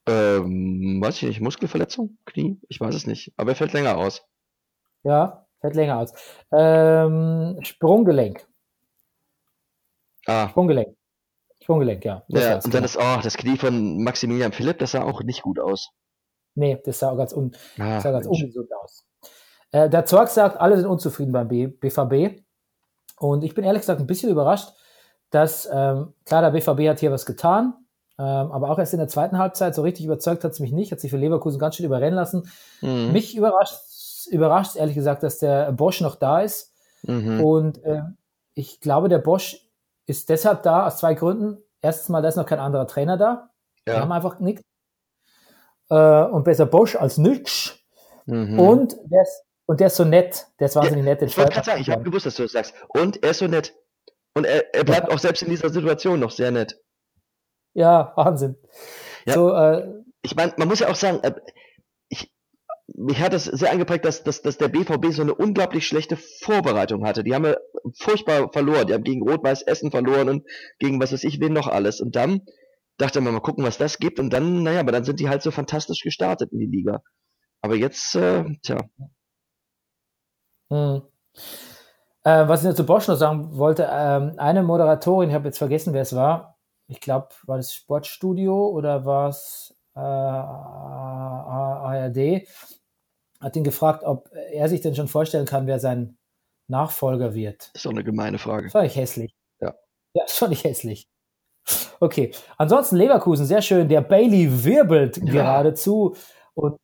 [0.06, 2.16] Ähm, weiß ich nicht, Muskelverletzung?
[2.24, 2.58] Knie?
[2.68, 3.32] Ich weiß es nicht.
[3.36, 4.22] Aber er fällt länger aus.
[5.02, 6.12] Ja, fällt länger aus.
[6.50, 8.46] Ähm, Sprunggelenk.
[10.26, 10.96] Ah, Sprunggelenk.
[11.62, 12.24] Sprunggelenk, ja.
[12.28, 12.84] Das ja, und dann genau.
[12.84, 15.90] ist, oh, das Knie von Maximilian Philipp, das sah auch nicht gut aus.
[16.54, 19.06] Nee, das sah ganz, un, Ah, sah ganz ungesund aus.
[19.72, 22.42] Äh, der Zorg sagt, alle sind unzufrieden beim B BVB.
[23.18, 24.72] Und ich bin ehrlich gesagt ein bisschen überrascht,
[25.34, 27.74] dass, ähm, klar, der BVB hat hier was getan,
[28.18, 30.92] ähm, aber auch erst in der zweiten Halbzeit, so richtig überzeugt hat es mich nicht,
[30.92, 32.48] hat sich für Leverkusen ganz schön überrennen lassen.
[32.80, 33.12] Mhm.
[33.12, 33.74] Mich überrascht,
[34.30, 36.72] überrascht ehrlich gesagt, dass der Bosch noch da ist.
[37.02, 37.40] Mhm.
[37.42, 38.02] Und äh,
[38.54, 39.58] ich glaube, der Bosch
[40.06, 41.58] ist deshalb da, aus zwei Gründen.
[41.82, 43.50] Erstens mal, da ist noch kein anderer Trainer da.
[43.84, 44.16] Wir haben Ja.
[44.16, 44.62] einfach nichts.
[45.90, 47.78] Äh, und besser Bosch als nix.
[48.26, 48.58] Mhm.
[48.58, 50.46] Und, der ist, und der ist so nett.
[50.60, 51.20] Der ist wahnsinnig nett.
[51.20, 52.74] Den Ich wollte gerade sagen, ich habe gewusst, dass du das sagst.
[52.88, 53.74] Und er ist so nett.
[54.34, 56.78] Und er, er bleibt auch selbst in dieser Situation noch sehr nett.
[57.74, 58.56] Ja, Wahnsinn.
[59.26, 59.34] Ja.
[59.34, 61.34] So, äh, Ich meine, man muss ja auch sagen, äh,
[62.08, 62.32] ich,
[62.88, 67.06] mich hat das sehr angeprägt, dass, dass, dass der BVB so eine unglaublich schlechte Vorbereitung
[67.06, 67.24] hatte.
[67.24, 67.56] Die haben ja
[67.98, 68.86] furchtbar verloren.
[68.86, 70.46] Die haben gegen Rot-Weiß Essen verloren und
[70.78, 72.00] gegen was weiß ich wen noch alles.
[72.00, 72.42] Und dann
[72.98, 74.18] dachte man, mal gucken, was das gibt.
[74.20, 77.02] Und dann, naja, aber dann sind die halt so fantastisch gestartet in die Liga.
[77.62, 78.78] Aber jetzt, äh, tja,
[80.70, 81.02] mh.
[82.24, 85.58] Äh, was ich noch zu Bosch noch sagen wollte, ähm, eine Moderatorin, ich habe jetzt
[85.58, 86.58] vergessen, wer es war.
[86.88, 92.46] Ich glaube, war das Sportstudio oder war es äh, ARD?
[93.40, 96.16] Hat ihn gefragt, ob er sich denn schon vorstellen kann, wer sein
[96.68, 97.70] Nachfolger wird.
[97.74, 98.64] ist doch eine gemeine Frage.
[98.64, 99.34] Das fand ich hässlich.
[99.60, 99.74] Ja.
[100.14, 101.08] Ja, fand ich hässlich.
[102.00, 102.32] Okay.
[102.56, 103.88] Ansonsten Leverkusen, sehr schön.
[103.88, 105.24] Der Bailey wirbelt Ja.
[105.32, 106.16] geradezu.
[106.54, 106.78] Und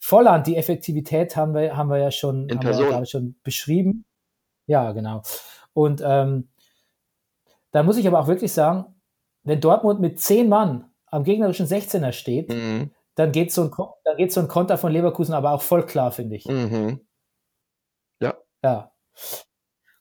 [0.00, 3.02] Volland, die Effektivität haben wir, haben wir ja schon, In ja, Person.
[3.02, 4.04] ich, schon beschrieben.
[4.66, 5.22] Ja, genau.
[5.72, 6.48] Und ähm,
[7.72, 8.86] da muss ich aber auch wirklich sagen,
[9.44, 12.90] wenn Dortmund mit zehn Mann am gegnerischen 16er steht, Mhm.
[13.14, 13.70] dann geht so ein,
[14.04, 16.46] dann geht so ein Konter von Leverkusen aber auch voll klar, finde ich.
[16.46, 17.00] Mhm.
[18.62, 18.90] Ja.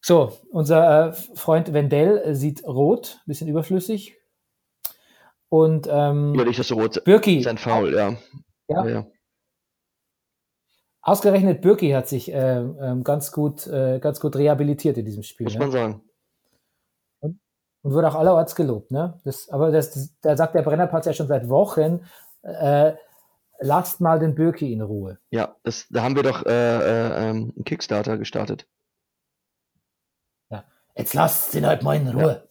[0.02, 4.16] So, unser äh, Freund Wendell äh, sieht rot, bisschen überflüssig.
[5.50, 7.04] Und ähm, Über dich das Rot.
[7.04, 8.16] Birki, Sein Foul, ja.
[8.68, 8.86] Ja.
[8.88, 9.06] ja.
[11.06, 15.46] Ausgerechnet Birki hat sich äh, ähm, ganz gut, äh, ganz gut rehabilitiert in diesem Spiel.
[15.46, 15.60] Muss Ne?
[15.60, 16.02] man sagen.
[17.22, 17.40] Und
[17.94, 18.92] wurde auch allerorts gelobt.
[18.92, 19.20] Ne?
[19.24, 22.04] Das, aber das, das, da sagt der Brennerpass ja schon seit Wochen,
[22.42, 22.94] äh,
[23.60, 25.20] lasst mal den Birki in Ruhe.
[25.30, 28.68] Ja, das, da haben wir doch äh, äh, ähm, einen Kickstarter gestartet.
[30.98, 32.48] Jetzt lasst den halt mal in Ruhe.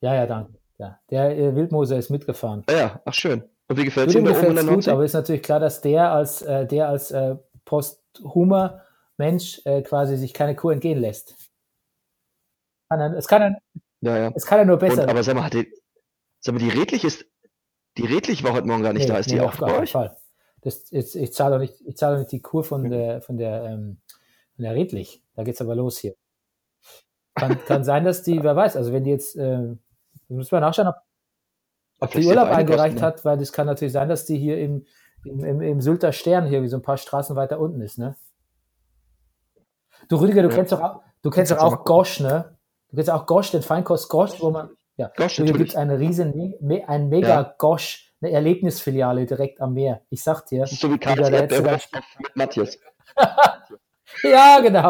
[0.00, 0.52] Ja, ja, danke.
[0.76, 2.62] Ja, der äh, Wildmoser ist mitgefahren.
[2.68, 3.42] Ah ja, ach schön.
[3.68, 5.80] Und wie gefällt es ihm da oben in der gut, aber ist natürlich klar, dass
[5.80, 7.36] der als, äh, der als äh,
[7.68, 8.82] posthumer
[9.18, 11.36] Mensch äh, quasi sich keine Kur entgehen lässt.
[12.90, 13.58] Es, kann er,
[14.00, 14.32] Ja, ja.
[14.34, 15.02] es kann er nur besser.
[15.02, 15.70] Und, aber sag mal, hat die,
[16.40, 17.26] sag mal, die Redlich ist,
[17.98, 19.18] die Redlich war heute Morgen gar nicht Nee, da.
[19.18, 19.92] Ist nee, die auf auch gar bei euch?
[19.92, 20.16] Fall.
[20.62, 23.64] Das, jetzt, ich zahle doch nicht, ich zahle nicht die Kur von der, von der,
[23.64, 24.00] ähm,
[24.56, 25.22] von der Redlich.
[25.34, 26.14] Da geht's aber los hier.
[27.34, 29.76] Kann, kann sein, dass die, wer weiß, also wenn die jetzt, äh,
[30.28, 30.96] muss man nachschauen, ob,
[32.00, 33.02] ob die Urlaub eingereicht ne?
[33.02, 34.86] hat, weil das kann natürlich sein, dass die hier im,
[35.24, 38.16] im, im, im Sylter Stern hier wie so ein paar Straßen weiter unten ist, ne?
[40.08, 40.54] Du Rüdiger, du Ja.
[40.54, 42.56] kennst doch auch, du kennst doch auch Gosch, ne?
[42.90, 45.68] Du kennst auch Gosch, den Feinkost Gosch, wo man, ja, Gosch, hier natürlich.
[45.68, 47.54] gibt's eine riesen, ein mega Ja.
[47.58, 50.02] Gosch, eine Erlebnisfiliale direkt am Meer.
[50.10, 50.66] Ich sag dir.
[50.66, 52.78] So wie hättest du Erdbeerwurst mit Matthias.
[54.24, 54.88] Ja, genau.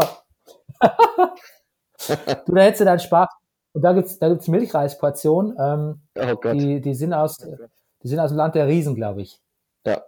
[2.47, 3.29] du, da hättest du deinen Spaß.
[3.73, 6.55] Und da gibt's, da gibt's Milchreisportionen, ähm, Oh Gott.
[6.55, 9.41] die, die sind aus, die sind aus dem Land der Riesen, glaube ich.
[9.85, 10.03] Ja.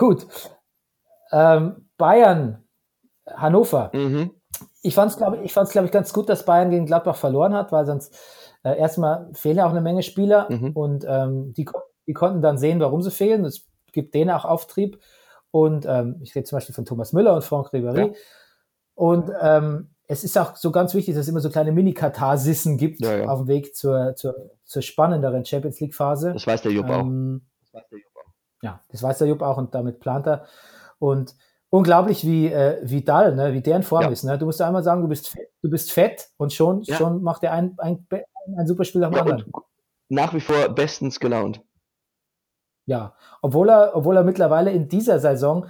[0.00, 0.26] Gut.
[1.30, 2.64] Ähm, Bayern,
[3.28, 3.90] Hannover.
[3.94, 4.30] Mhm.
[4.82, 7.52] Ich fand es, glaube ich, fand's, glaub ich, ganz gut, dass Bayern gegen Gladbach verloren
[7.52, 8.16] hat, weil sonst
[8.64, 10.70] äh, erstmal fehlen ja auch eine Menge Spieler Mhm.
[10.72, 11.68] und ähm, die,
[12.06, 13.44] die konnten dann sehen, warum sie fehlen.
[13.44, 14.98] Es gibt denen auch Auftrieb.
[15.50, 18.06] Und ähm, ich rede zum Beispiel von Thomas Müller und Franck Ribéry.
[18.08, 18.12] Ja.
[18.94, 23.00] Und ähm, es ist auch so ganz wichtig, dass es immer so kleine Mini-Katharsissen gibt
[23.04, 23.28] Ja, ja.
[23.28, 24.34] auf dem Weg zur, zur,
[24.64, 26.32] zur spannenderen Champions League-Phase.
[26.32, 27.00] Das weiß der Jupp auch.
[27.00, 28.09] Ähm, Das weiß der Jupp auch.
[28.62, 30.46] Ja, das weiß der Jupp auch und damit plant er.
[30.98, 31.34] Und
[31.70, 34.08] unglaublich, wie äh, Vidal, ne, wie der in Form Ja.
[34.08, 34.24] ist.
[34.24, 34.36] Ne?
[34.38, 36.96] Du musst einmal sagen, du bist fett, du bist fett und schon, Ja.
[36.96, 38.06] schon macht er ein, ein,
[38.56, 39.52] ein super Spiel nach dem Ja, anderen.
[40.08, 41.62] nach wie vor bestens gelaunt.
[42.86, 45.66] Ja, obwohl er, obwohl er mittlerweile in dieser Saison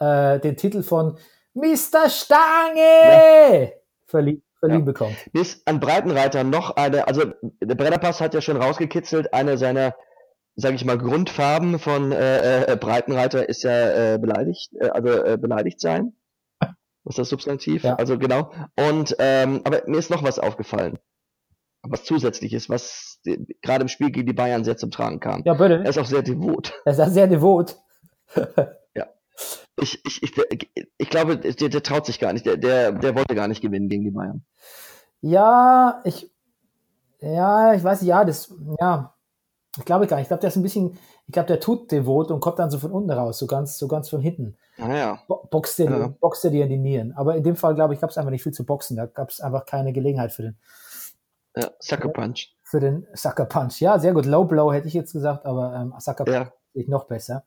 [0.00, 1.18] äh, den Titel von
[1.54, 2.08] Mr.
[2.08, 3.72] Stange
[4.06, 4.84] verlie verliehen Ja.
[4.84, 5.16] bekommt.
[5.32, 7.24] Ist an Breitenreiter noch eine, also
[7.60, 9.94] der Brennerpass hat ja schon rausgekitzelt, eine seiner,
[10.56, 15.38] sage ich mal, Grundfarben von äh, äh, Breitenreiter ist ja äh, beleidigt, äh, also äh,
[15.38, 16.14] beleidigt sein.
[17.04, 17.82] Was ist das Substantiv?
[17.82, 17.96] Ja.
[17.96, 18.52] Also genau.
[18.76, 20.98] Und ähm, aber mir ist noch was aufgefallen.
[21.82, 25.42] Was zusätzliches, was die- gerade im Spiel gegen die Bayern sehr zum Tragen kam.
[25.44, 25.82] Ja, bitte.
[25.82, 26.80] Er ist auch sehr devot.
[26.84, 27.76] Er ist sehr devot.
[29.76, 32.44] Ich, ich, ich, ich glaube, der, der traut sich gar nicht.
[32.46, 34.44] Der, der, der wollte gar nicht gewinnen gegen die Bayern.
[35.22, 36.30] Ja, ich,
[37.20, 39.14] ja, ich weiß ja, das, ja,
[39.78, 40.24] ich glaube gar nicht.
[40.24, 42.78] Ich glaube, der ist ein bisschen, ich glaube, der tut devot und kommt dann so
[42.78, 44.56] von unten raus, so ganz, so ganz von hinten.
[44.76, 45.22] Naja.
[45.28, 46.06] Bo boxt er, Ja.
[46.08, 47.12] die, boxt er dir in die Nieren.
[47.12, 48.96] Aber in dem Fall, glaube ich, gab es einfach nicht viel zu boxen.
[48.96, 50.58] Da gab es einfach keine Gelegenheit für den,
[51.56, 52.54] Ja, Sucker Punch.
[52.62, 53.80] für den Sucker Punch.
[53.80, 54.26] Ja, sehr gut.
[54.26, 56.52] Low Blow hätte ich jetzt gesagt, aber ähm, Sucker Punch Ja.
[56.74, 57.44] ich noch besser.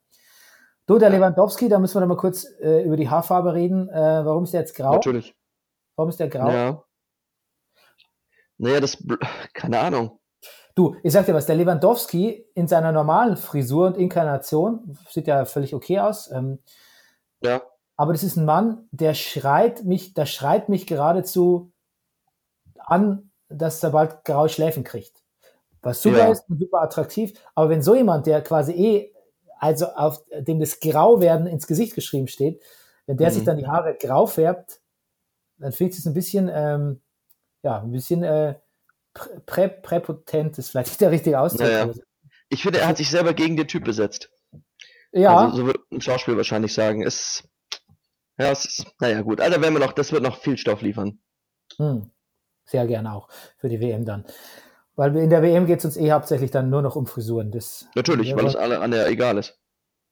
[0.87, 3.89] Du, der Lewandowski, da müssen wir noch mal kurz äh, über die Haarfarbe reden.
[3.89, 4.93] Äh, warum ist der jetzt grau?
[4.93, 5.35] Natürlich.
[5.95, 6.49] Warum ist der grau?
[6.51, 6.83] Ja.
[8.57, 8.97] Naja, das,
[9.53, 10.19] keine Ahnung.
[10.75, 15.45] Du, ich sag dir was, der Lewandowski in seiner normalen Frisur und Inkarnation sieht ja
[15.45, 16.29] völlig okay aus.
[16.31, 16.59] Ähm,
[17.41, 17.61] Ja.
[17.97, 21.71] aber das ist ein Mann, der schreit mich, der schreit mich geradezu
[22.77, 25.23] an, dass er bald graue Schläfen kriegt.
[25.81, 26.31] Was super Ja.
[26.31, 27.33] ist und super attraktiv.
[27.55, 29.13] Aber wenn so jemand, der quasi eh,
[29.59, 32.61] also auf dem das Grauwerden ins Gesicht geschrieben steht,
[33.05, 33.33] wenn der Mhm.
[33.33, 34.81] sich dann die Haare grau färbt,
[35.57, 37.01] dann finde ich es ein bisschen, ähm,
[37.63, 38.55] ja, ein bisschen äh,
[39.15, 41.61] prä, prä, präpotent, ist vielleicht nicht der richtige Ausdruck.
[41.67, 41.91] Naja.
[42.49, 44.29] Ich finde, er hat sich selber gegen den Typ besetzt.
[45.11, 47.01] Ja, Also, so würde ein Schauspiel wahrscheinlich sagen.
[47.01, 47.43] Es,
[48.37, 49.41] ja, ist, naja, gut.
[49.41, 51.19] Also, werden wir noch, das wird noch viel Stoff liefern.
[51.77, 52.11] hm,
[52.65, 54.25] sehr gerne auch für die WM dann.
[54.95, 57.51] Weil in der WM geht es uns eh hauptsächlich dann nur noch um Frisuren.
[57.51, 59.59] Das, Natürlich, weil es alle an der egal ist.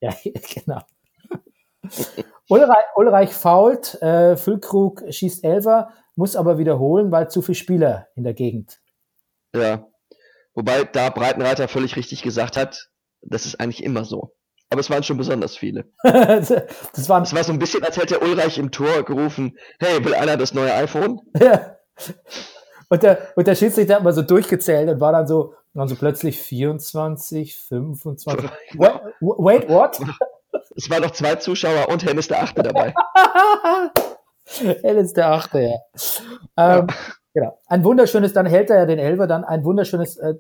[0.02, 0.82] Ja, genau.
[2.50, 8.24] Ulreich, Ulreich fault, äh, Füllkrug schießt Elfer, muss aber wiederholen, weil zu viele Spieler in
[8.24, 8.82] der Gegend.
[9.56, 9.88] Ja.
[10.56, 12.90] Wobei da Breitenreiter völlig richtig gesagt hat,
[13.22, 14.36] das ist eigentlich immer so.
[14.70, 15.86] Aber es waren schon besonders viele.
[16.04, 16.50] das
[17.08, 20.38] waren Es war so ein bisschen, als hätte Ulreich im Tor gerufen, hey, will einer
[20.38, 21.22] das neue iPhone?
[21.40, 21.78] Ja.
[22.90, 25.96] Und der, und der Schiedsrichter hat mal so durchgezählt und war dann so, dann so
[25.96, 28.50] plötzlich 24, 25.
[28.74, 30.00] Wait, wait what?
[30.76, 32.94] Es waren noch zwei Zuschauer und Hennis der Achte dabei.
[34.84, 35.78] Ist der Achte, ja.
[36.58, 36.88] Ähm,
[37.34, 37.58] Genau.
[37.68, 40.36] Ein wunderschönes, dann hält er ja den Elfer, dann ein wunderschönes äh,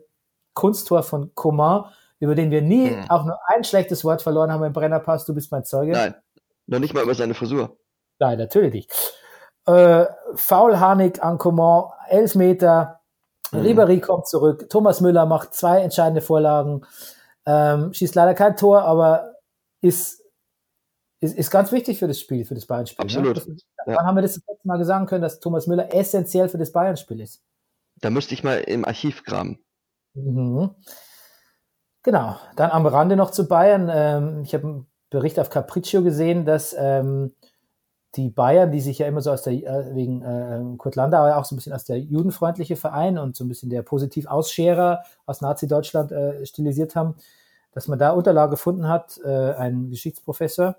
[0.53, 1.86] Kunsttor von Coman,
[2.19, 3.10] über den wir nie Hm.
[3.10, 5.25] auch nur ein schlechtes Wort verloren haben im Brennerpass.
[5.25, 5.93] Du bist mein Zeuge.
[5.93, 6.15] Nein,
[6.67, 7.77] noch nicht mal über seine Frisur.
[8.19, 8.91] Nein, natürlich nicht.
[9.65, 12.99] Äh, Faulharnig an Coman, elf Meter.
[13.51, 13.60] Mhm.
[13.62, 14.69] Ribéry kommt zurück.
[14.69, 16.86] Thomas Müller macht zwei entscheidende Vorlagen.
[17.45, 19.34] Ähm, schießt leider kein Tor, aber
[19.82, 20.22] ist,
[21.23, 23.03] ist, ist ganz wichtig für das Spiel, für das Bayern-Spiel.
[23.03, 23.47] Absolut.
[23.47, 23.55] Ne?
[23.88, 23.95] Ja.
[23.97, 26.71] Wann haben wir das das letzte Mal sagen können, dass Thomas Müller essentiell für das
[26.71, 27.41] Bayern-Spiel ist?
[28.01, 29.59] Da müsste ich mal im Archiv graben.
[30.13, 30.71] Mhm.
[32.03, 32.36] Genau.
[32.57, 33.89] Dann am Rande noch zu Bayern.
[33.91, 37.33] Ähm, ich habe einen Bericht auf Capriccio gesehen, dass ähm,
[38.15, 41.39] die Bayern, die sich ja immer so aus der, äh, wegen äh, Kurt Landauer ja
[41.39, 45.41] auch so ein bisschen als der judenfreundliche Verein und so ein bisschen der Positiv-Ausscherer aus
[45.41, 47.15] Nazi-Deutschland äh, stilisiert haben,
[47.71, 50.75] dass man da Unterlagen gefunden hat, äh, ein Geschichtsprofessor,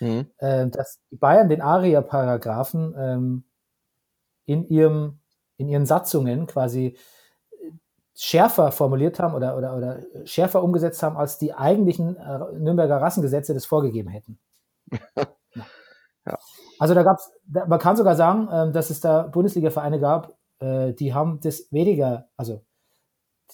[0.00, 0.26] Mhm.
[0.38, 3.44] äh, dass die Bayern den ARIA-Paragraphen ähm,
[4.44, 5.20] in, ihrem,
[5.56, 6.96] in ihren Satzungen quasi
[7.50, 7.70] äh,
[8.14, 13.54] schärfer formuliert haben oder, oder, oder schärfer umgesetzt haben, als die eigentlichen äh, Nürnberger Rassengesetze
[13.54, 14.38] das vorgegeben hätten.
[16.26, 16.38] Ja.
[16.78, 20.92] Also da gab's, da, man kann sogar sagen, ähm, dass es da Bundesliga-Vereine gab, äh,
[20.92, 22.62] die haben das weniger, also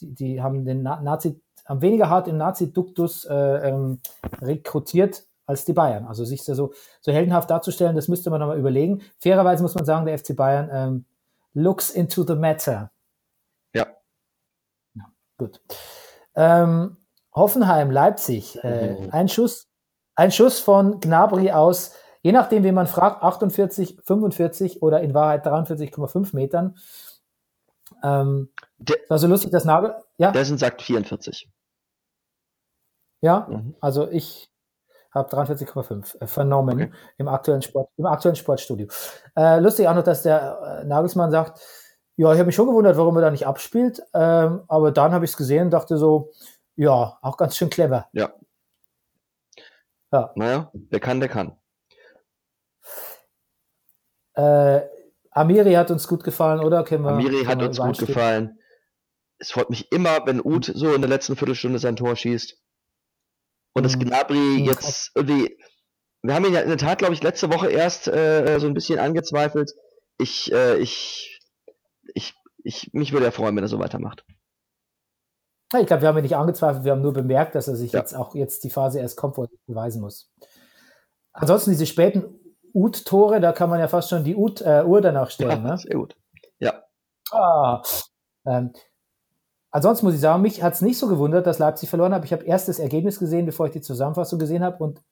[0.00, 4.00] die, die haben den Na Nazi, haben weniger hart im Nazi-Duktus äh, ähm,
[4.40, 6.06] rekrutiert als die Bayern.
[6.06, 9.02] Also sich da so, so heldenhaft darzustellen, das müsste man nochmal überlegen.
[9.18, 11.04] Fairerweise muss man sagen, der FC Bayern ähm,
[11.54, 12.90] looks into the matter.
[13.74, 13.86] Ja.
[14.94, 15.04] ja
[15.38, 15.60] gut.
[16.34, 16.96] Ähm,
[17.34, 19.10] Hoffenheim, Leipzig, äh, Mhm.
[19.10, 19.68] ein Schuss,
[20.16, 25.46] ein Schuss von Gnabry aus, je nachdem, wie man fragt, 48, 45 oder in Wahrheit
[25.46, 26.76] 43,5 Metern.
[28.02, 31.48] Ähm, Der- war so lustig, dass Nagel, ja, Der sind sagt 44.
[33.22, 33.74] ja, Mhm.
[33.80, 34.51] also ich
[35.14, 36.92] habe 43,5 äh, vernommen Okay.
[37.18, 38.88] im aktuellen Sport, im aktuellen Sportstudio.
[39.36, 41.60] Äh, lustig auch noch, dass der äh, Nagelsmann sagt,
[42.16, 45.24] ja, ich habe mich schon gewundert, warum er da nicht abspielt, ähm, aber dann habe
[45.24, 46.30] ich es gesehen und dachte so,
[46.76, 48.08] ja, auch ganz schön clever.
[48.12, 48.32] Ja.
[50.12, 50.30] Ja.
[50.34, 51.56] Naja, wer kann, der kann.
[54.34, 54.82] Äh,
[55.30, 56.88] Amiri hat uns gut gefallen, oder?
[56.88, 58.58] Wir, Amiri hat uns gut gefallen.
[59.38, 62.58] Es freut mich immer, wenn Uth so in der letzten Viertelstunde sein Tor schießt.
[63.74, 64.00] Und das Mhm.
[64.00, 65.56] Gnabry Mhm, jetzt irgendwie.
[66.22, 68.74] Wir haben ihn ja in der Tat, glaube ich, letzte Woche erst äh, so ein
[68.74, 69.72] bisschen angezweifelt.
[70.18, 71.40] Ich, äh, ich,
[72.14, 74.24] ich, ich, mich würde ja freuen, wenn er so weitermacht.
[75.72, 77.92] Ja, Ich glaube, wir haben ihn nicht angezweifelt, wir haben nur bemerkt, dass er sich
[77.92, 78.00] Ja.
[78.00, 80.30] jetzt auch jetzt die Phase erst kommt, wo er beweisen muss.
[81.32, 82.38] Ansonsten diese späten
[82.74, 85.64] Ut-Tore, da kann man ja fast schon die Ut, äh, Uhr danach stellen.
[85.64, 85.78] Ja, ne?
[85.78, 86.14] sehr gut.
[86.60, 86.84] Ja,
[87.32, 87.82] Ah,
[88.46, 88.72] ähm,
[89.72, 92.24] ansonsten muss ich sagen, mich hat es nicht so gewundert, dass Leipzig verloren hat.
[92.24, 95.02] Ich habe erst das Ergebnis gesehen, bevor ich die Zusammenfassung gesehen habe und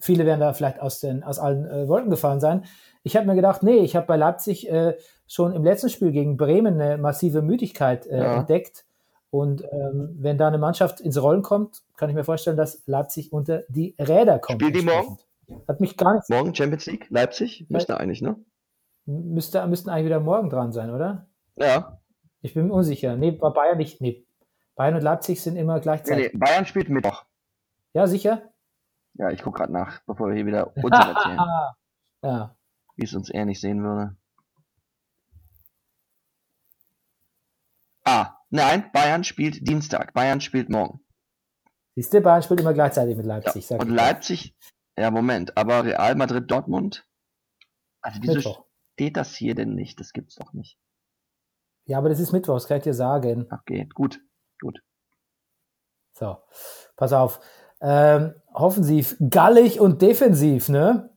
[0.00, 2.64] viele werden da vielleicht aus, den, aus allen äh, Wolken gefallen sein.
[3.02, 6.36] Ich habe mir gedacht, nee, ich habe bei Leipzig äh, schon im letzten Spiel gegen
[6.36, 8.40] Bremen eine massive Müdigkeit äh, Ja.
[8.40, 8.84] entdeckt.
[9.30, 13.30] Und ähm, wenn da eine Mannschaft ins Rollen kommt, kann ich mir vorstellen, dass Leipzig
[13.32, 14.62] unter die Räder kommt.
[14.62, 15.18] Spielen die morgen?
[15.66, 18.36] Hat mich gar nicht, morgen Champions League, Leipzig, müsste eigentlich, ne?
[19.06, 21.26] müsste, müssten eigentlich wieder morgen dran sein, oder?
[21.56, 21.97] Ja.
[22.40, 23.16] Ich bin mir unsicher.
[23.16, 24.00] Nee, bei Bayern nicht.
[24.00, 24.26] Nee.
[24.76, 26.32] Bayern und Leipzig sind immer Nee, gleichzeitig.
[26.32, 27.24] nee, Bayern spielt Mittwoch.
[27.94, 28.52] Ja, sicher?
[29.14, 31.38] Ja, ich gucke gerade nach, bevor wir hier wieder Unsinn erzählen,
[32.22, 32.56] ja.
[32.96, 34.16] wie es uns eher nicht sehen würde.
[38.04, 40.14] Ah, nein, Bayern spielt Dienstag.
[40.14, 41.00] Bayern spielt morgen.
[41.94, 43.34] Siehst du, Bayern spielt immer gleichzeitig mit Ja.
[43.36, 43.66] Leipzig.
[43.66, 43.90] sag Und.
[43.90, 44.56] Leipzig,
[44.96, 47.04] ja, Moment, aber Real Madrid Dortmund.
[48.00, 48.64] Also wieso Mittwoch.
[48.94, 49.98] steht das hier denn nicht?
[49.98, 50.78] Das gibt's doch nicht.
[51.88, 53.48] Ja, aber das ist Mittwoch, das kann ich dir sagen.
[53.50, 54.20] Okay, gut,
[54.60, 54.80] gut.
[56.12, 56.36] So,
[56.96, 57.40] pass auf.
[57.80, 61.10] Ähm, offensiv, gallig und defensiv, ne?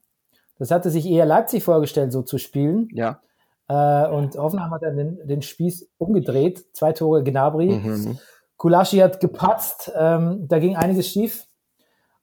[0.57, 2.88] Das hatte sich eher Leipzig vorgestellt, so zu spielen.
[2.93, 3.21] Ja.
[3.67, 6.65] Äh, und Hoffenheim hat dann den, den Spieß umgedreht.
[6.73, 7.69] Zwei Tore Gnabry.
[7.69, 8.19] Mhm.
[8.55, 11.47] Kulaschi hat gepatzt, ähm, da ging einiges schief.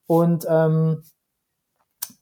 [0.07, 1.03] Und ähm,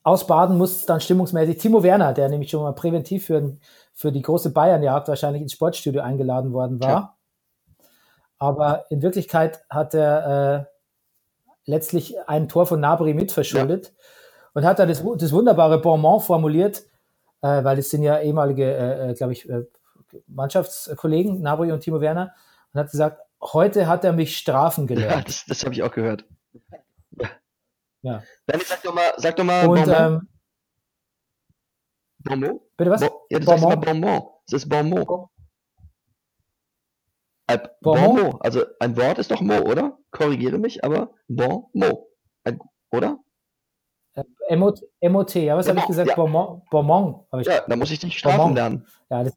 [0.06, 3.56] aus Baden muss es dann stimmungsmäßig Timo Werner, der nämlich schon mal präventiv für,
[3.92, 6.88] für die große Bayernjagd wahrscheinlich ins Sportstudio eingeladen worden war.
[6.88, 7.16] Ja.
[8.38, 13.94] Aber in Wirklichkeit hat er äh, letztlich ein Tor von Nabri mitverschuldet
[14.54, 16.84] und hat da das, das wunderbare Bonmot formuliert,
[17.42, 19.64] äh, weil es sind ja ehemalige, äh, glaube ich, äh,
[20.28, 22.32] Mannschaftskollegen, Nabri und Timo Werner,
[22.72, 25.26] und hat gesagt, heute hat er mich strafen Ja, gelernt.
[25.26, 26.24] das, das habe ich auch gehört.
[28.02, 28.22] Ja.
[28.46, 29.94] Danny, sag doch mal, sag doch mal Und Bonbon.
[29.96, 30.28] ähm,
[32.18, 32.60] Bonbon?
[32.76, 33.00] bitte was?
[33.00, 33.80] Bo ja, du sagst Bonbon?
[33.80, 34.28] mal Bonbon.
[34.46, 35.04] Das ist Bonbon.
[35.04, 35.28] Bon-
[37.48, 38.16] Äh, Bonbon?
[38.16, 38.40] Bonbon.
[38.42, 39.98] Also ein Wort ist doch Mo, oder?
[40.10, 41.98] Korrigiere mich, aber Bonbon.
[42.44, 42.58] Ein,
[42.92, 43.18] oder?
[44.50, 46.08] MOT, MOT, ja, was habe ich Bonbon, gesagt?
[46.08, 46.14] ja.
[46.16, 48.54] Bonbon, Bonbon habe ich Ja, da muss ich dich strafen Bonbon.
[48.54, 48.86] lernen.
[49.10, 49.34] Ja, das,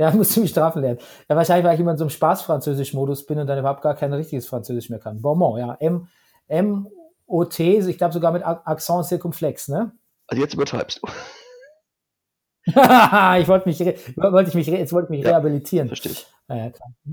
[0.00, 0.98] ja, musst du mich strafen lernen.
[1.28, 4.12] Ja, wahrscheinlich, weil ich immer in so einem Spaß-Französisch-Modus bin und dann überhaupt gar kein
[4.12, 5.22] richtiges Französisch mehr kann.
[5.22, 5.74] Bonbon, ja.
[5.80, 6.08] M,
[6.48, 6.88] M,
[7.28, 9.92] O, T, ich glaube sogar mit Accent circumflex, ne?
[10.26, 11.08] Also jetzt übertreibst du.
[12.66, 13.80] ich wollte mich,
[14.16, 15.30] wollte ich mich, jetzt wollte ich mich Ja.
[15.30, 15.88] rehabilitieren.
[15.88, 16.26] Verstehe ich.
[16.48, 16.72] Äh.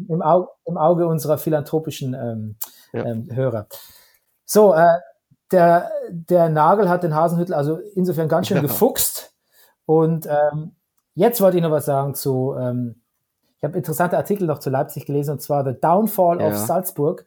[0.09, 2.55] Im, Auge, Im Auge unserer philanthropischen ähm,
[2.93, 3.05] Ja.
[3.05, 3.67] ähm, Hörer.
[4.45, 4.97] So, äh,
[5.51, 8.61] der, der Nagel hat den Hasenhüttel also insofern ganz schön Ja.
[8.61, 9.33] gefuchst.
[9.85, 10.75] Und ähm,
[11.13, 13.01] jetzt wollte ich noch was sagen zu, ähm,
[13.57, 16.55] ich habe interessante Artikel noch zu Leipzig gelesen, und zwar The Downfall of.
[16.57, 17.25] Salzburg.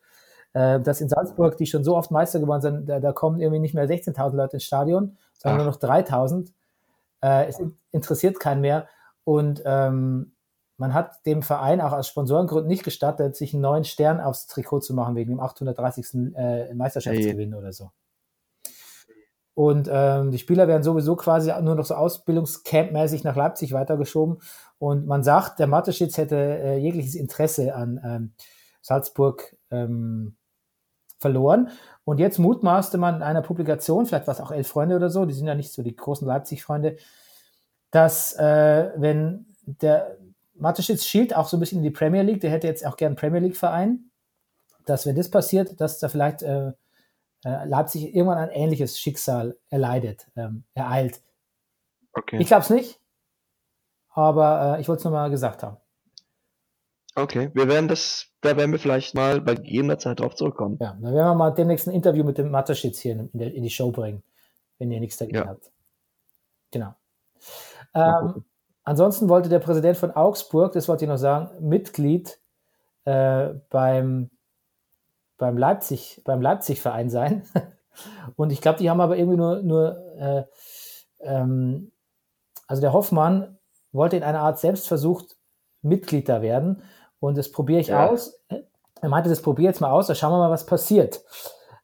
[0.59, 3.61] Äh, dass in Salzburg, die schon so oft Meister geworden sind, da, da kommen irgendwie
[3.61, 5.65] nicht mehr 16.000 Leute ins Stadion, sondern Ach.
[5.65, 6.51] nur noch 3.000.
[7.23, 8.89] Äh, es interessiert keinen mehr.
[9.23, 10.33] Und ähm,
[10.77, 14.81] man hat dem Verein auch aus Sponsorengründen nicht gestattet, sich einen neuen Stern aufs Trikot
[14.81, 16.35] zu machen, wegen dem 830.
[16.35, 17.93] Äh, Meisterschaftsgewinn oder so.
[19.55, 24.39] Und ähm, die Spieler werden sowieso quasi nur noch so Ausbildungscamp-mäßig nach Leipzig weitergeschoben.
[24.79, 28.33] Und man sagt, der Mateschitz hätte äh, jegliches Interesse an ähm,
[28.83, 30.35] Salzburg ähm,
[31.19, 31.71] verloren.
[32.05, 35.27] Und jetzt mutmaßte man in einer Publikation, vielleicht war es auch Elf Freunde oder so,
[35.27, 36.97] die sind ja nicht so die großen Leipzig-Freunde,
[37.91, 40.17] dass äh, wenn der
[40.55, 43.11] Mateschitz schielt auch so ein bisschen in die Premier League, der hätte jetzt auch gern
[43.11, 44.11] einen Premier League-Verein,
[44.85, 46.73] dass wenn das passiert, dass da vielleicht äh,
[47.45, 51.21] äh, Leipzig irgendwann ein ähnliches Schicksal erleidet, ähm, ereilt.
[52.13, 52.39] Okay.
[52.41, 53.01] Ich glaube es nicht,
[54.09, 55.77] aber äh, ich wollte es nochmal gesagt haben.
[57.15, 60.79] Okay, wir werden das, da werden wir vielleicht mal bei gegebener Zeit drauf zurückkommen.
[60.81, 63.71] Ja, dann werden wir mal demnächst ein Interview mit dem Mateschitz hier in, in die
[63.71, 64.23] Show bringen,
[64.79, 65.47] wenn ihr nichts dagegen Ja.
[65.47, 65.71] habt.
[66.71, 66.95] Genau.
[67.95, 68.45] Ähm,
[68.85, 72.39] ansonsten wollte der Präsident von Augsburg, das wollte ich noch sagen, Mitglied
[73.05, 74.31] äh, beim,
[75.37, 77.43] beim Leipzig, beim Leipzig-Verein sein.
[78.37, 80.45] Und ich glaube, die haben aber irgendwie nur, nur äh,
[81.21, 81.91] ähm,
[82.67, 83.59] also der Hoffmann
[83.93, 85.23] wollte in einer Art Selbstversuch
[85.83, 86.83] Mitglied da werden.
[87.21, 88.09] Und das probiere ich Ja.
[88.09, 88.41] aus.
[89.01, 91.23] Er meinte, das probiere jetzt mal aus, da schauen wir mal, was passiert.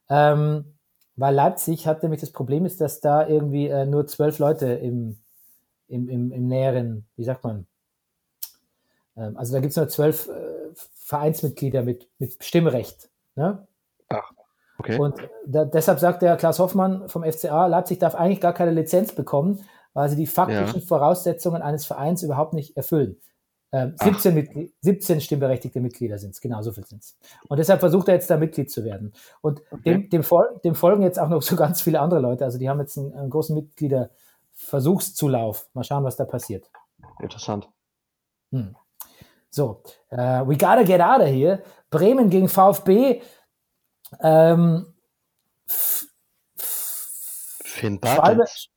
[0.09, 0.73] Ähm,
[1.15, 5.17] weil Leipzig hat nämlich das Problem ist, dass da irgendwie äh, nur zwölf Leute im,
[5.87, 7.65] im, im, im näheren, wie sagt man,
[9.15, 10.31] ähm, also da gibt es nur zwölf äh,
[10.95, 13.09] Vereinsmitglieder mit, mit Stimmrecht.
[13.35, 13.65] Ne?
[14.77, 14.99] Okay.
[14.99, 15.15] Und
[15.45, 19.63] da, deshalb sagt der Klaus Hoffmann vom FCA, Leipzig darf eigentlich gar keine Lizenz bekommen,
[19.93, 23.15] weil sie die faktischen Voraussetzungen eines Vereins überhaupt nicht erfüllen.
[23.75, 27.17] Ähm, 17, Mitgl 17 stimmberechtigte Mitglieder sind es, genau so viel sind es.
[27.49, 29.11] Und deshalb versucht er jetzt da Mitglied zu werden.
[29.41, 32.45] Und dem, dem, fol dem folgen jetzt auch noch so ganz viele andere Leute.
[32.45, 35.67] Also die haben jetzt einen, einen großen Mitgliederversuchszulauf.
[35.73, 36.69] Mal schauen, was da passiert.
[37.19, 37.67] Interessant.
[38.51, 38.75] Hm.
[39.49, 41.61] So, äh, we gotta get out of here.
[41.89, 43.21] Bremen gegen VfB.
[44.21, 44.93] Ähm,
[47.63, 48.67] Finn Schwalbe, Bartels.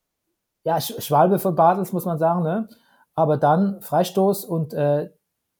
[0.63, 2.67] ja, Sch- Schwalbe von Bartels, muss man sagen, ne?
[3.19, 5.09] Aber dann Freistoß und äh,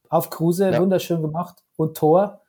[0.08, 0.80] auf Kruse, Ja.
[0.80, 2.42] wunderschön gemacht und Tor.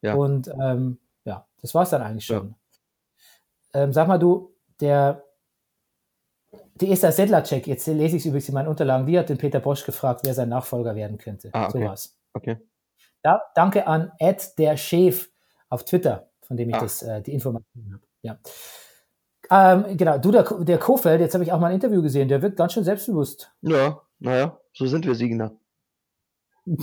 [0.00, 0.14] Ja.
[0.14, 2.54] Und ähm, ja, das war's dann eigentlich schon.
[3.74, 5.22] Ähm, sag mal, du, der
[6.80, 9.60] die Esther Sedlacek, jetzt lese ich es übrigens in meinen Unterlagen, die hat den Peter
[9.60, 11.50] Bosch gefragt, wer sein Nachfolger werden könnte.
[11.52, 11.78] Ah, okay.
[11.80, 12.18] So war's.
[12.32, 12.56] Okay.
[13.22, 15.28] Da, danke an Ed der Chef
[15.68, 16.80] auf Twitter, von dem ich Ah.
[16.80, 18.02] das, äh, die Information habe.
[18.22, 18.38] Ja.
[19.50, 22.40] Ähm, genau, du, der, der Kofeld, jetzt habe ich auch mal ein Interview gesehen, der
[22.42, 23.52] wirkt ganz schön selbstbewusst.
[23.62, 25.52] Ja, naja, so sind wir Siegner.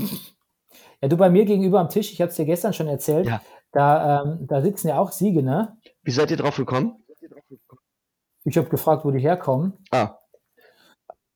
[1.01, 3.41] Ja, du bei mir gegenüber am Tisch, ich habe es dir gestern schon erzählt, Ja.
[3.73, 5.77] da, ähm, da sitzen ja auch Siege, ne?
[6.01, 7.03] Wie seid ihr drauf gekommen?
[8.45, 9.73] Ich habe gefragt, wo die herkommen.
[9.91, 10.17] Ah,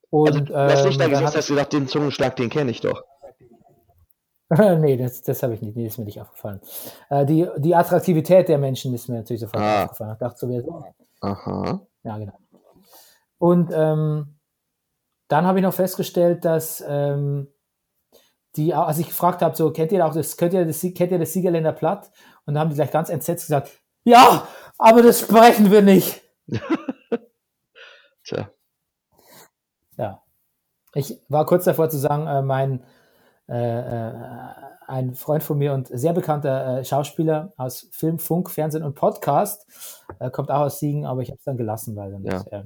[0.09, 2.71] Und, also du hast nicht da ähm, hab- hast du gedacht, den Zungenschlag, den kenne
[2.71, 3.03] ich doch.
[4.79, 6.61] nee, das, das habe ich nicht, nee, das ist mir nicht aufgefallen.
[7.09, 9.83] Äh, die, die Attraktivität der Menschen ist mir natürlich sofort Ah.
[9.83, 10.13] aufgefallen.
[10.13, 10.83] Ich dachte so, wer so.
[11.21, 11.81] Aha.
[12.03, 12.39] Ja, genau.
[13.37, 14.36] Und ähm,
[15.27, 17.47] dann habe ich noch festgestellt, dass ähm,
[18.55, 21.19] die, als ich gefragt habe, so kennt ihr auch das, kennt ihr das, kennt ihr
[21.19, 22.11] das Siegerländer Platt?
[22.45, 23.71] Und dann haben die gleich ganz entsetzt gesagt,
[24.03, 24.47] ja,
[24.77, 26.21] aber das sprechen wir nicht.
[28.23, 28.49] Tja.
[29.97, 30.23] Ja.
[30.93, 32.83] Ich war kurz davor zu sagen, äh, mein
[33.49, 34.13] äh, äh,
[34.87, 39.65] ein Freund von mir und sehr bekannter äh, Schauspieler aus Film, Funk, Fernsehen und Podcast
[40.19, 42.43] äh, kommt auch aus Siegen, aber ich habe es dann gelassen, weil dann Ja.
[42.51, 42.63] äh,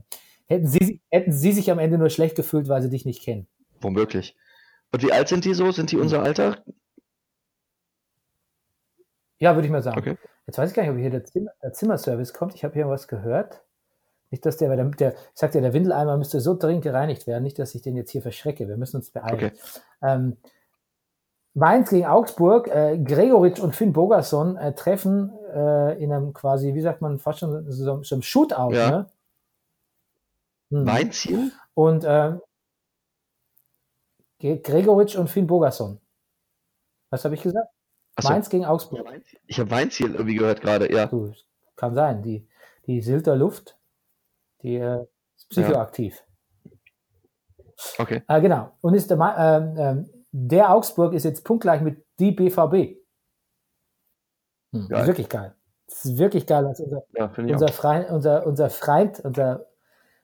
[0.52, 3.48] hätten sie hätten sie sich am Ende nur schlecht gefühlt, weil sie dich nicht kennen.
[3.80, 4.36] Womöglich.
[4.92, 5.72] Und wie alt sind die so?
[5.72, 6.64] Sind die unser Alter?
[9.40, 9.98] Ja, würde ich mal sagen.
[9.98, 10.18] Okay.
[10.46, 12.54] Jetzt weiß ich gar nicht, ob hier der, Zimmer, der Zimmerservice kommt.
[12.56, 13.64] Ich habe hier was gehört.
[14.30, 17.26] Nicht, dass der, weil der, der, ich sagte ja, der Windeleimer müsste so dringend gereinigt
[17.28, 17.44] werden.
[17.44, 18.68] Nicht, dass ich den jetzt hier verschrecke.
[18.68, 19.34] Wir müssen uns beeilen.
[19.34, 19.52] Okay.
[20.02, 20.38] Ähm,
[21.54, 22.68] Mainz gegen Augsburg.
[22.68, 27.40] Äh, Gregoritsch und Finn Bogerson äh, treffen äh, in einem quasi, wie sagt man, fast
[27.40, 28.74] schon so, so einem Shootout.
[28.74, 28.92] Ja.
[28.92, 29.10] Ne?
[30.72, 30.84] Hm.
[30.84, 31.52] Mein Ziel?
[31.74, 32.04] Und
[34.40, 36.00] Ge- Gregoritsch und Finn Bogerson.
[37.12, 37.70] Was habe ich gesagt?
[38.16, 39.06] Achso, Mainz gegen Augsburg.
[39.46, 41.06] ich habe mein Ziel irgendwie gehört gerade, ja.
[41.06, 41.34] Du,
[41.76, 42.22] kann sein.
[42.24, 42.48] Die,
[42.88, 43.78] die Silter Luft,
[44.64, 45.06] die äh,
[45.36, 46.24] ist psychoaktiv.
[47.98, 48.24] Okay.
[48.28, 48.72] Äh, genau.
[48.82, 52.98] Und ist der, Ma- ähm, der Augsburg ist jetzt punktgleich mit die BVB.
[54.74, 55.02] Hm, Geil.
[55.02, 55.56] ist wirklich geil.
[55.88, 57.68] Das ist wirklich geil, was unser, Ja, unser.
[57.70, 59.66] Freund, unser, unser Freund, unser,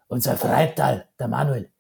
[0.08, 1.72] unser Freundtal, der Manuel.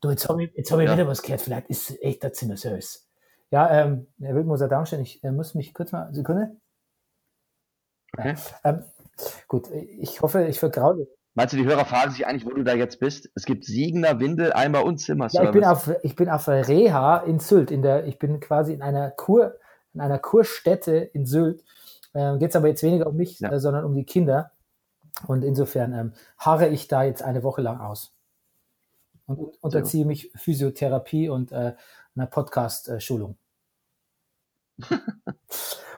[0.00, 0.94] Du, jetzt habe ich, jetzt hab ich Ja.
[0.94, 1.40] wieder was gehört.
[1.40, 3.08] Vielleicht ist es echt der Zimmerservice.
[3.50, 5.00] Ja, ähm, Herr Wildmoser, Dankeschön.
[5.00, 6.56] Ich äh, muss mich kurz mal, Sekunde.
[8.16, 8.34] Okay.
[8.64, 8.82] Ähm,
[9.48, 11.06] gut, ich hoffe, ich vergraule.
[11.34, 13.30] Meinst du, die Hörer fragen sich eigentlich, wo du da jetzt bist?
[13.34, 15.28] Es gibt Siegener, Windel, Eimer und Zimmer.
[15.32, 17.70] Ja, ich bin auf, ich bin auf Reha in Sylt.
[17.70, 19.54] In der, ich bin quasi in einer Kur,
[19.92, 21.62] in einer Kurstätte in Sylt.
[22.14, 23.52] Ähm, Geht es aber jetzt weniger um mich, Ja.
[23.52, 24.52] äh, sondern um die Kinder.
[25.26, 28.14] Und insofern ähm, harre ich da jetzt eine Woche lang aus.
[29.26, 31.74] Und und unterziehe mich Physiotherapie und äh,
[32.14, 33.36] einer Podcast-Schulung.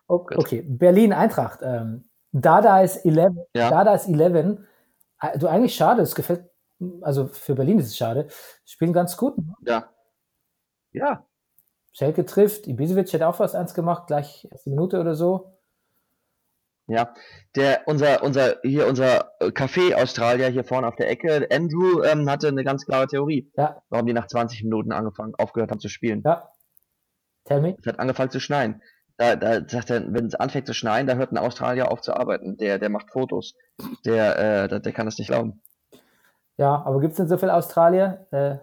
[0.06, 1.60] okay, okay, Berlin Eintracht.
[1.62, 3.34] Ähm, Dada ist 11.
[3.54, 3.70] Ja.
[3.70, 4.58] Dada ist 11.
[5.20, 6.48] Äh, Du eigentlich schade, es gefällt,
[7.02, 8.28] also für Berlin ist es schade.
[8.64, 9.34] Spielen ganz gut.
[9.66, 9.90] Ja.
[10.92, 11.24] Ja.
[11.92, 15.57] Schelke trifft, Ibisevic hat auch fast eins gemacht, gleich erste Minute oder so.
[16.88, 17.12] Ja,
[17.54, 22.48] der, unser, unser, hier, unser äh, Café-Australier hier vorne auf der Ecke, Andrew, ähm, hatte
[22.48, 26.22] eine ganz klare Theorie, Ja, warum die nach 20 Minuten angefangen, aufgehört haben zu spielen.
[26.24, 26.50] ja.
[27.44, 27.76] Tell me.
[27.80, 28.82] Es hat angefangen zu schneien.
[29.16, 32.14] Da, da sagt er, wenn es anfängt zu schneien, da hört ein Australier auf zu
[32.14, 32.56] arbeiten.
[32.58, 33.54] Der, der macht Fotos.
[34.04, 35.62] Der, äh, der, der kann das nicht glauben.
[36.58, 38.56] Ja, aber gibt es denn so viele Australier äh,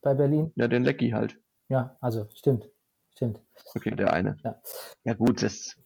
[0.00, 0.52] bei Berlin?
[0.56, 1.38] Ja, den Lecky halt.
[1.68, 2.68] Ja, also stimmt.
[3.14, 3.40] Stimmt.
[3.74, 4.36] Okay, der eine.
[4.42, 4.60] Ja.
[5.04, 5.76] Ja gut, das,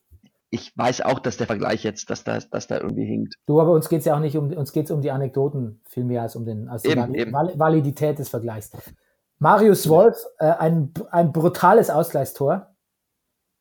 [0.56, 3.34] ich weiß auch, dass der Vergleich jetzt, dass da, dass da irgendwie hinkt.
[3.46, 6.04] Du, aber uns geht es ja auch nicht um, uns geht's um die Anekdoten viel
[6.04, 7.32] mehr als um den, als die Eben, eben.
[7.32, 8.70] Val- Validität des Vergleichs.
[9.38, 12.74] Marius Wolf, äh, ein, ein brutales Ausgleichstor.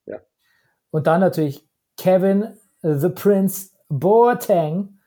[0.06, 0.20] Ja.
[0.92, 1.68] Und dann natürlich
[1.98, 5.00] Kevin äh, The Prince Boateng.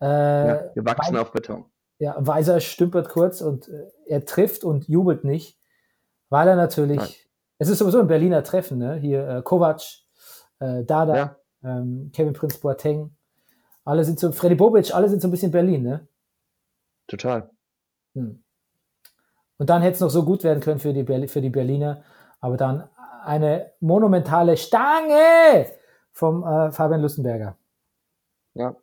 [0.00, 0.06] Äh,
[0.48, 1.64] Ja, gewachsen auf Beton.
[1.98, 5.58] ja, Weiser stümpert kurz und äh, er trifft und jubelt nicht,
[6.28, 7.08] weil er natürlich, Nein.
[7.58, 8.96] es ist sowieso ein Berliner Treffen, ne?
[8.96, 9.80] Hier äh, Kovac,
[10.62, 11.36] äh, Dada, Ja.
[11.64, 13.14] ähm, Kevin Prince Boateng,
[13.84, 16.06] alle sind so, Freddy Bobic, alle sind so ein bisschen Berlin, ne?
[17.08, 17.50] Total.
[18.14, 18.42] Hm.
[19.58, 22.02] Und dann hätte es noch so gut werden können für die, Berli für die Berliner,
[22.40, 22.88] aber dann
[23.24, 25.66] eine monumentale Stange
[26.12, 27.56] vom äh, Fabian Lustenberger.
[28.54, 28.76] Ja.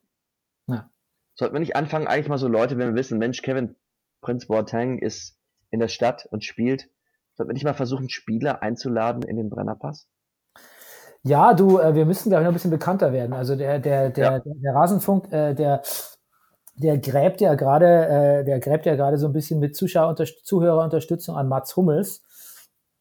[0.67, 0.89] Ja.
[1.35, 3.75] Sollten wir nicht anfangen, eigentlich mal so Leute, wenn wir wissen, Mensch, Kevin
[4.21, 5.37] Prinz Boateng ist
[5.69, 6.89] in der Stadt und spielt,
[7.35, 10.07] sollten wir nicht mal versuchen, Spieler einzuladen in den Brennerpass?
[11.23, 13.33] Ja, du, äh, wir müssen, glaube ich, noch ein bisschen bekannter werden.
[13.33, 14.39] Also der, der, der, Ja.
[14.39, 15.81] der, der Rasenfunk, äh, der,
[16.75, 17.85] der gräbt ja gerade,
[18.41, 22.23] äh, der gräbt ja gerade so ein bisschen mit Zuschauer Zuhörerunterstützung an Mats Hummels.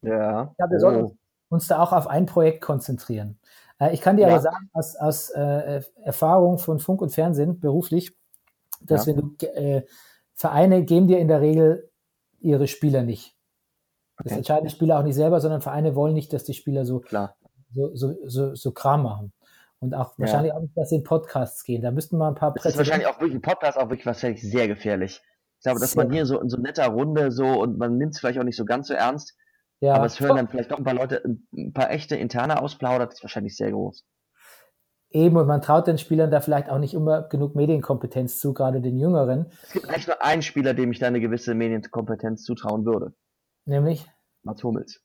[0.02, 0.52] Ja.
[0.58, 3.38] Ja, wir sollten uns da auch auf ein Projekt konzentrieren.
[3.78, 4.28] Äh, ich kann dir Ja.
[4.28, 8.16] aber sagen, aus, aus äh, Erfahrung von Funk und Fernsehen beruflich,
[8.80, 9.16] dass Ja.
[9.16, 9.84] wenn du äh,
[10.34, 11.90] Vereine geben dir in der Regel
[12.40, 13.36] ihre Spieler nicht.
[14.18, 14.38] Das Okay.
[14.38, 17.36] entscheiden die Spieler auch nicht selber, sondern Vereine wollen nicht, dass die Spieler so Klar.
[17.74, 19.32] So, so, so, so Kram machen.
[19.80, 20.24] Und auch Ja.
[20.24, 21.82] wahrscheinlich auch nicht, dass sie in Podcasts gehen.
[21.82, 24.66] Da müssten mal ein paar Das ist wahrscheinlich auch wirklich, Podcast auch wirklich wahrscheinlich sehr
[24.66, 25.22] gefährlich.
[25.58, 26.04] Ich glaube, dass Sehr.
[26.04, 28.56] man hier so in so netter Runde so und man nimmt es vielleicht auch nicht
[28.56, 29.36] so ganz so ernst,
[29.80, 29.94] ja.
[29.94, 33.22] aber es hören dann vielleicht doch ein paar Leute, ein paar echte interne ausplaudert, ist
[33.22, 34.04] wahrscheinlich sehr groß.
[35.10, 38.80] Eben, und man traut den Spielern da vielleicht auch nicht immer genug Medienkompetenz zu, gerade
[38.80, 39.46] den Jüngeren.
[39.62, 43.14] Es gibt eigentlich nur einen Spieler, dem ich da eine gewisse Medienkompetenz zutrauen würde.
[43.64, 44.06] Nämlich,
[44.42, 45.00] Mats Hummels.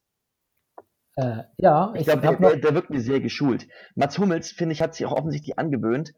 [1.16, 3.68] Äh, ja, Ich ich, glaube, der, der, der wirkt mir sehr geschult.
[3.96, 6.14] Mats Hummels, finde ich, hat sich auch offensichtlich angewöhnt,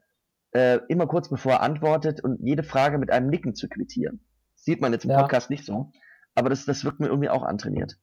[0.51, 4.25] äh, immer kurz bevor er antwortet und jede Frage mit einem Nicken zu quittieren.
[4.55, 5.21] Das sieht man jetzt im Ja.
[5.21, 5.91] Podcast nicht so,
[6.33, 7.97] aber das, das wirkt mir irgendwie auch antrainiert.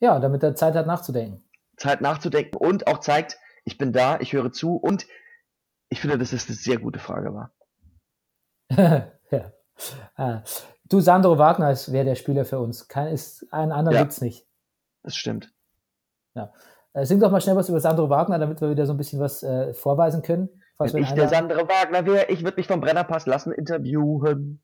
[0.00, 1.42] ja, damit er Zeit hat nachzudenken.
[1.76, 5.06] Zeit nachzudenken und auch zeigt, ich bin da, ich höre zu und
[5.88, 7.52] ich finde, dass das eine sehr gute Frage war.
[9.30, 9.52] ja.
[10.16, 10.42] Ah.
[10.88, 12.88] Du, Sandro Wagner wäre der Spieler für uns.
[12.88, 14.02] Kein, ist, einen anderen Ja.
[14.02, 14.46] gibt's nicht.
[15.02, 15.52] Das stimmt.
[16.92, 19.20] Äh, sing doch mal schnell was über Sandro Wagner, damit wir wieder so ein bisschen
[19.20, 20.48] was äh, vorweisen können.
[20.78, 21.28] Wenn wir ich ihn der.
[21.28, 24.62] Sandro Wagner wäre, ich würde mich vom Brennerpass lassen interviewen.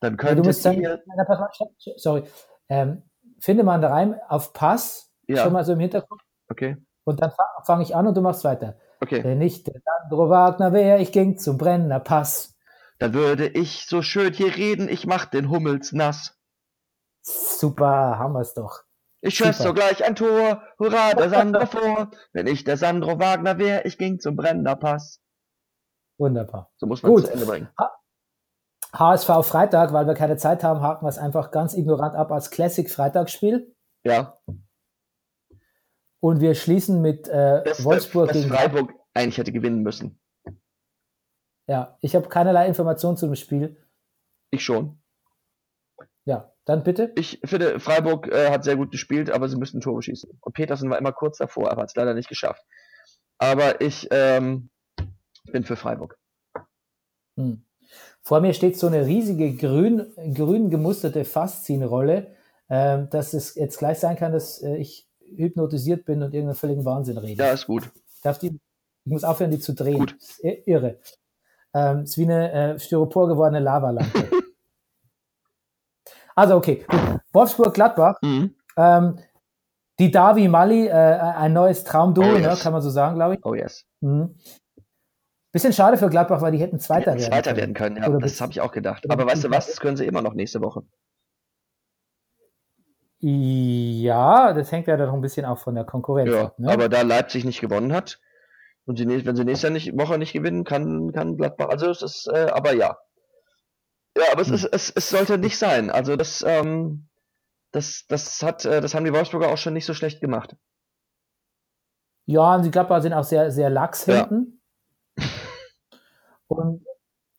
[0.00, 1.02] Dann Ja, du ihr,
[1.52, 2.24] stopp, sorry.
[2.68, 3.02] Ähm,
[3.40, 5.44] finde mal einen Reim auf Pass, Ja.
[5.44, 8.44] schon mal so im Hintergrund, okay, und dann fange fang ich an und du machst
[8.44, 8.76] weiter.
[9.00, 12.56] okay, Wenn ich der Sandro Wagner wäre, ich ging zum Brenner Pass.
[12.98, 16.36] dann würde ich so schön hier reden, ich mach den Hummels nass.
[17.22, 18.82] Super, haben wir's doch.
[19.24, 19.68] Ich schoss Super.
[19.68, 22.10] sogleich ein Tor, hurra, der Sandro vor.
[22.32, 25.20] Wenn ich der Sandro Wagner wäre, ich ging zum Brennerpass.
[26.18, 26.72] Wunderbar.
[26.76, 27.26] So muss man Gut.
[27.26, 27.68] zu Ende bringen.
[28.92, 32.50] HSV Freitag, weil wir keine Zeit haben, haken wir es einfach ganz ignorant ab als
[32.50, 33.74] Classic Freitagsspiel.
[34.04, 34.38] Ja,
[36.20, 40.20] Und wir schließen mit äh, das, Wolfsburg das gegen Freiburg eigentlich hätte gewinnen müssen.
[41.68, 43.80] Ja, ich habe keinerlei Informationen zu dem Spiel.
[44.50, 45.00] Ich schon.
[46.24, 47.12] Ja, dann bitte.
[47.16, 50.30] Ich finde, Freiburg äh, hat sehr gut gespielt, aber sie müssten Tore schießen.
[50.40, 52.64] Und Petersen war immer kurz davor, aber hat es leider nicht geschafft.
[53.38, 54.70] Aber ich ähm,
[55.50, 56.16] bin für Freiburg.
[57.36, 57.64] Hm.
[58.22, 62.36] Vor mir steht so eine riesige grün, grün gemusterte Faszien-Rolle,
[62.70, 66.84] ähm, dass es jetzt gleich sein kann, dass äh, ich hypnotisiert bin und irgendeinen völligen
[66.84, 67.42] Wahnsinn rede.
[67.42, 67.90] Ja, ist gut.
[68.22, 68.60] Darf die,
[69.04, 69.98] ich muss aufhören, die zu drehen.
[69.98, 70.12] Gut.
[70.12, 71.00] Ist i- irre.
[71.74, 74.30] Ähm, ist wie eine äh, Styropor gewordene Lavalampe.
[76.36, 76.84] also okay.
[77.32, 78.16] Wolfsburg-Gladbach.
[78.22, 78.54] Mhm.
[78.76, 79.18] Ähm,
[79.98, 82.62] die Davi Mali, äh, ein neues Traumduo, Oh, ne, yes.
[82.62, 83.44] kann man so sagen, glaube ich.
[83.44, 83.84] Oh yes.
[84.00, 84.36] Mhm.
[85.52, 87.56] Bisschen schade für Gladbach, weil die hätten Zweiter Hätten werden Zweiter können.
[87.58, 88.08] werden können, ja.
[88.08, 89.04] Oder das bis- habe ich auch gedacht.
[89.10, 89.66] Aber weißt du was?
[89.66, 90.82] Das können sie immer noch nächste Woche.
[93.20, 96.58] Ja, das hängt ja dann noch ein bisschen auch von der Konkurrenz Ja, ab.
[96.58, 96.72] Ne?
[96.72, 98.18] aber da Leipzig nicht gewonnen hat
[98.84, 101.68] und sie, wenn sie nächste Woche nicht gewinnen, kann, kann Gladbach.
[101.68, 102.96] Also es ist, äh, aber ja.
[104.16, 104.54] Ja, aber es, Hm.
[104.54, 105.90] ist, es, es sollte nicht sein.
[105.90, 107.08] Also das, ähm,
[107.72, 110.56] das, das hat, äh, das haben die Wolfsburger auch schon nicht so schlecht gemacht.
[112.26, 114.28] Ja, und die Gladbacher sind auch sehr, sehr lax Ja.
[114.28, 114.60] hinten.
[116.46, 116.84] Und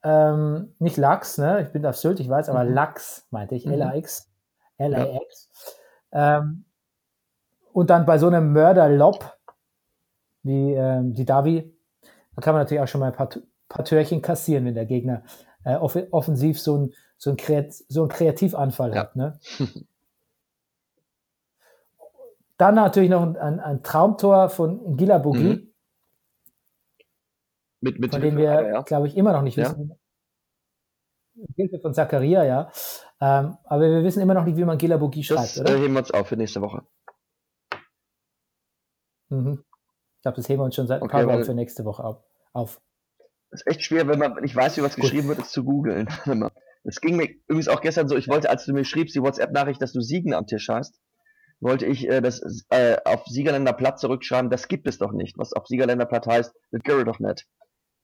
[0.04, 1.62] ähm, nicht Lachs, ne?
[1.62, 2.74] Ich bin auf Sylt, ich weiß, aber Mhm.
[2.74, 3.74] Lachs meinte ich, Mhm.
[3.74, 4.30] L-A-X.
[4.78, 5.50] L-A-X.
[6.12, 6.66] Ähm,
[7.72, 9.38] und dann bei so einem Mörder-Lob
[10.44, 11.74] wie ähm, die Davi,
[12.36, 13.30] da kann man natürlich auch schon mal ein paar,
[13.70, 15.24] paar Törchen kassieren, wenn der Gegner
[15.66, 19.02] äh, off offensiv so ein, so ein, Kreat so ein Kreativanfall Ja.
[19.02, 19.16] hat.
[19.16, 19.40] Ne?
[22.58, 25.70] Dann natürlich noch ein, ein, ein Traumtor von Gila Bogi, Mhm.
[27.82, 28.82] Mit, mit von dem wir, ja.
[28.84, 29.66] glaube ich, immer noch nicht Ja.
[29.66, 30.00] wissen.
[31.58, 32.72] Hilfe von Zakaria, ja.
[33.20, 35.76] Ähm, aber wir wissen immer noch nicht, wie man Gila Bogi schreibt, Das äh, oder?
[35.78, 36.84] heben wir uns auf für nächste Woche.
[39.30, 39.64] Mhm.
[40.18, 42.04] Ich glaube, das heben wir uns schon seit ein Okay, paar Wochen für nächste Woche
[42.06, 42.24] auf.
[42.54, 42.80] auf.
[43.54, 46.08] Ist echt schwer, wenn man nicht weiß, wie was geschrieben wird, es zu googeln.
[46.86, 49.82] Es ging mir übrigens auch gestern so, ich wollte, als du mir schriebst, die WhatsApp-Nachricht,
[49.82, 51.00] dass du Siegen am Tisch hast,
[51.62, 55.38] wollte ich äh, das äh, auf Siegerländer Platt zurückschreiben, das gibt es doch nicht.
[55.38, 57.48] Was auf Siegerländer Platt heißt, das gilt doch nicht.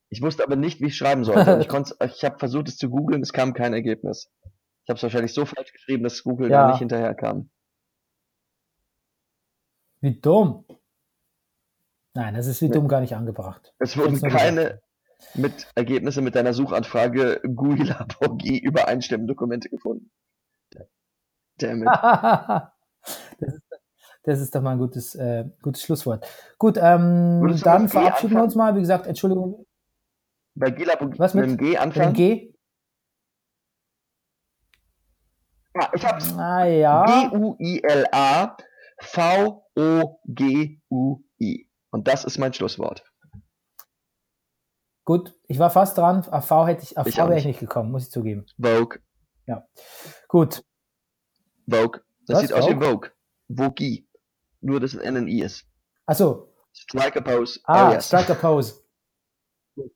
[0.08, 1.58] Ich wusste aber nicht, wie ich schreiben sollte.
[1.60, 4.30] Ich konnte, ich habe versucht, es zu googeln, es kam kein Ergebnis.
[4.84, 6.62] Ich habe es wahrscheinlich so falsch geschrieben, dass Google Ja.
[6.62, 7.50] da nicht hinterher kam.
[10.00, 10.64] Wie dumm.
[12.14, 13.74] Nein, das ist wie dumm gar nicht angebracht.
[13.78, 14.80] Es wurden keine
[15.34, 20.10] mit Ergebnisse mit deiner Suchanfrage Guila Bogi übereinstimmende Dokumente gefunden.
[21.58, 21.88] Damn it.
[23.40, 23.62] das, ist,
[24.22, 26.26] das ist doch mal ein gutes, äh, gutes Schlusswort.
[26.58, 28.44] Gut, ähm, dann verabschieden wir anfangen?
[28.44, 28.74] uns mal.
[28.76, 29.66] Wie gesagt, Entschuldigung,
[30.54, 32.14] Bei Gila Bogi Was mit mit- dem G mit dem anfangen.
[32.14, 32.54] G.
[35.74, 36.36] Ah, ich hab's.
[36.36, 37.04] Ah ja.
[37.30, 38.56] G-U-I-L-A
[40.40, 41.68] V-O-G-U-I.
[41.90, 43.04] Und das ist mein Schlusswort.
[45.10, 46.24] Gut, ich war fast dran.
[46.30, 47.58] Auf V hätte ich, auf Ich wäre ich nicht.
[47.58, 48.46] gekommen, muss ich zugeben.
[48.56, 49.00] Vogue.
[50.28, 50.62] Gut.
[51.68, 52.00] Vogue.
[52.28, 52.40] Das Was?
[52.42, 53.10] sieht aus wie Vogue?
[53.52, 54.04] Vogue.
[54.60, 55.66] Nur, dass ein N ein I ist.
[56.06, 56.54] Achso.
[56.72, 57.58] Striker Pose.
[57.64, 58.06] Ah, Arias.
[58.06, 58.84] Striker Pose.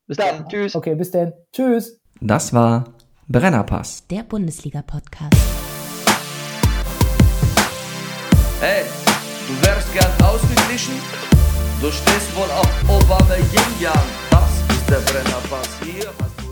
[0.08, 0.48] Bis dann.
[0.48, 0.74] Tschüss.
[0.74, 1.32] Okay, bis dann.
[1.52, 2.00] Tschüss.
[2.20, 2.82] Das war
[3.28, 4.08] Brennerpass.
[4.08, 5.36] Der Bundesliga-Podcast.
[8.58, 8.82] Hey,
[9.46, 10.94] du wärst gern ausgeglichen?
[11.80, 14.23] Du stehst wohl auf Obama Yin Yang.
[14.94, 15.68] Das ist der Brennerpass.
[15.82, 16.43] Hier hast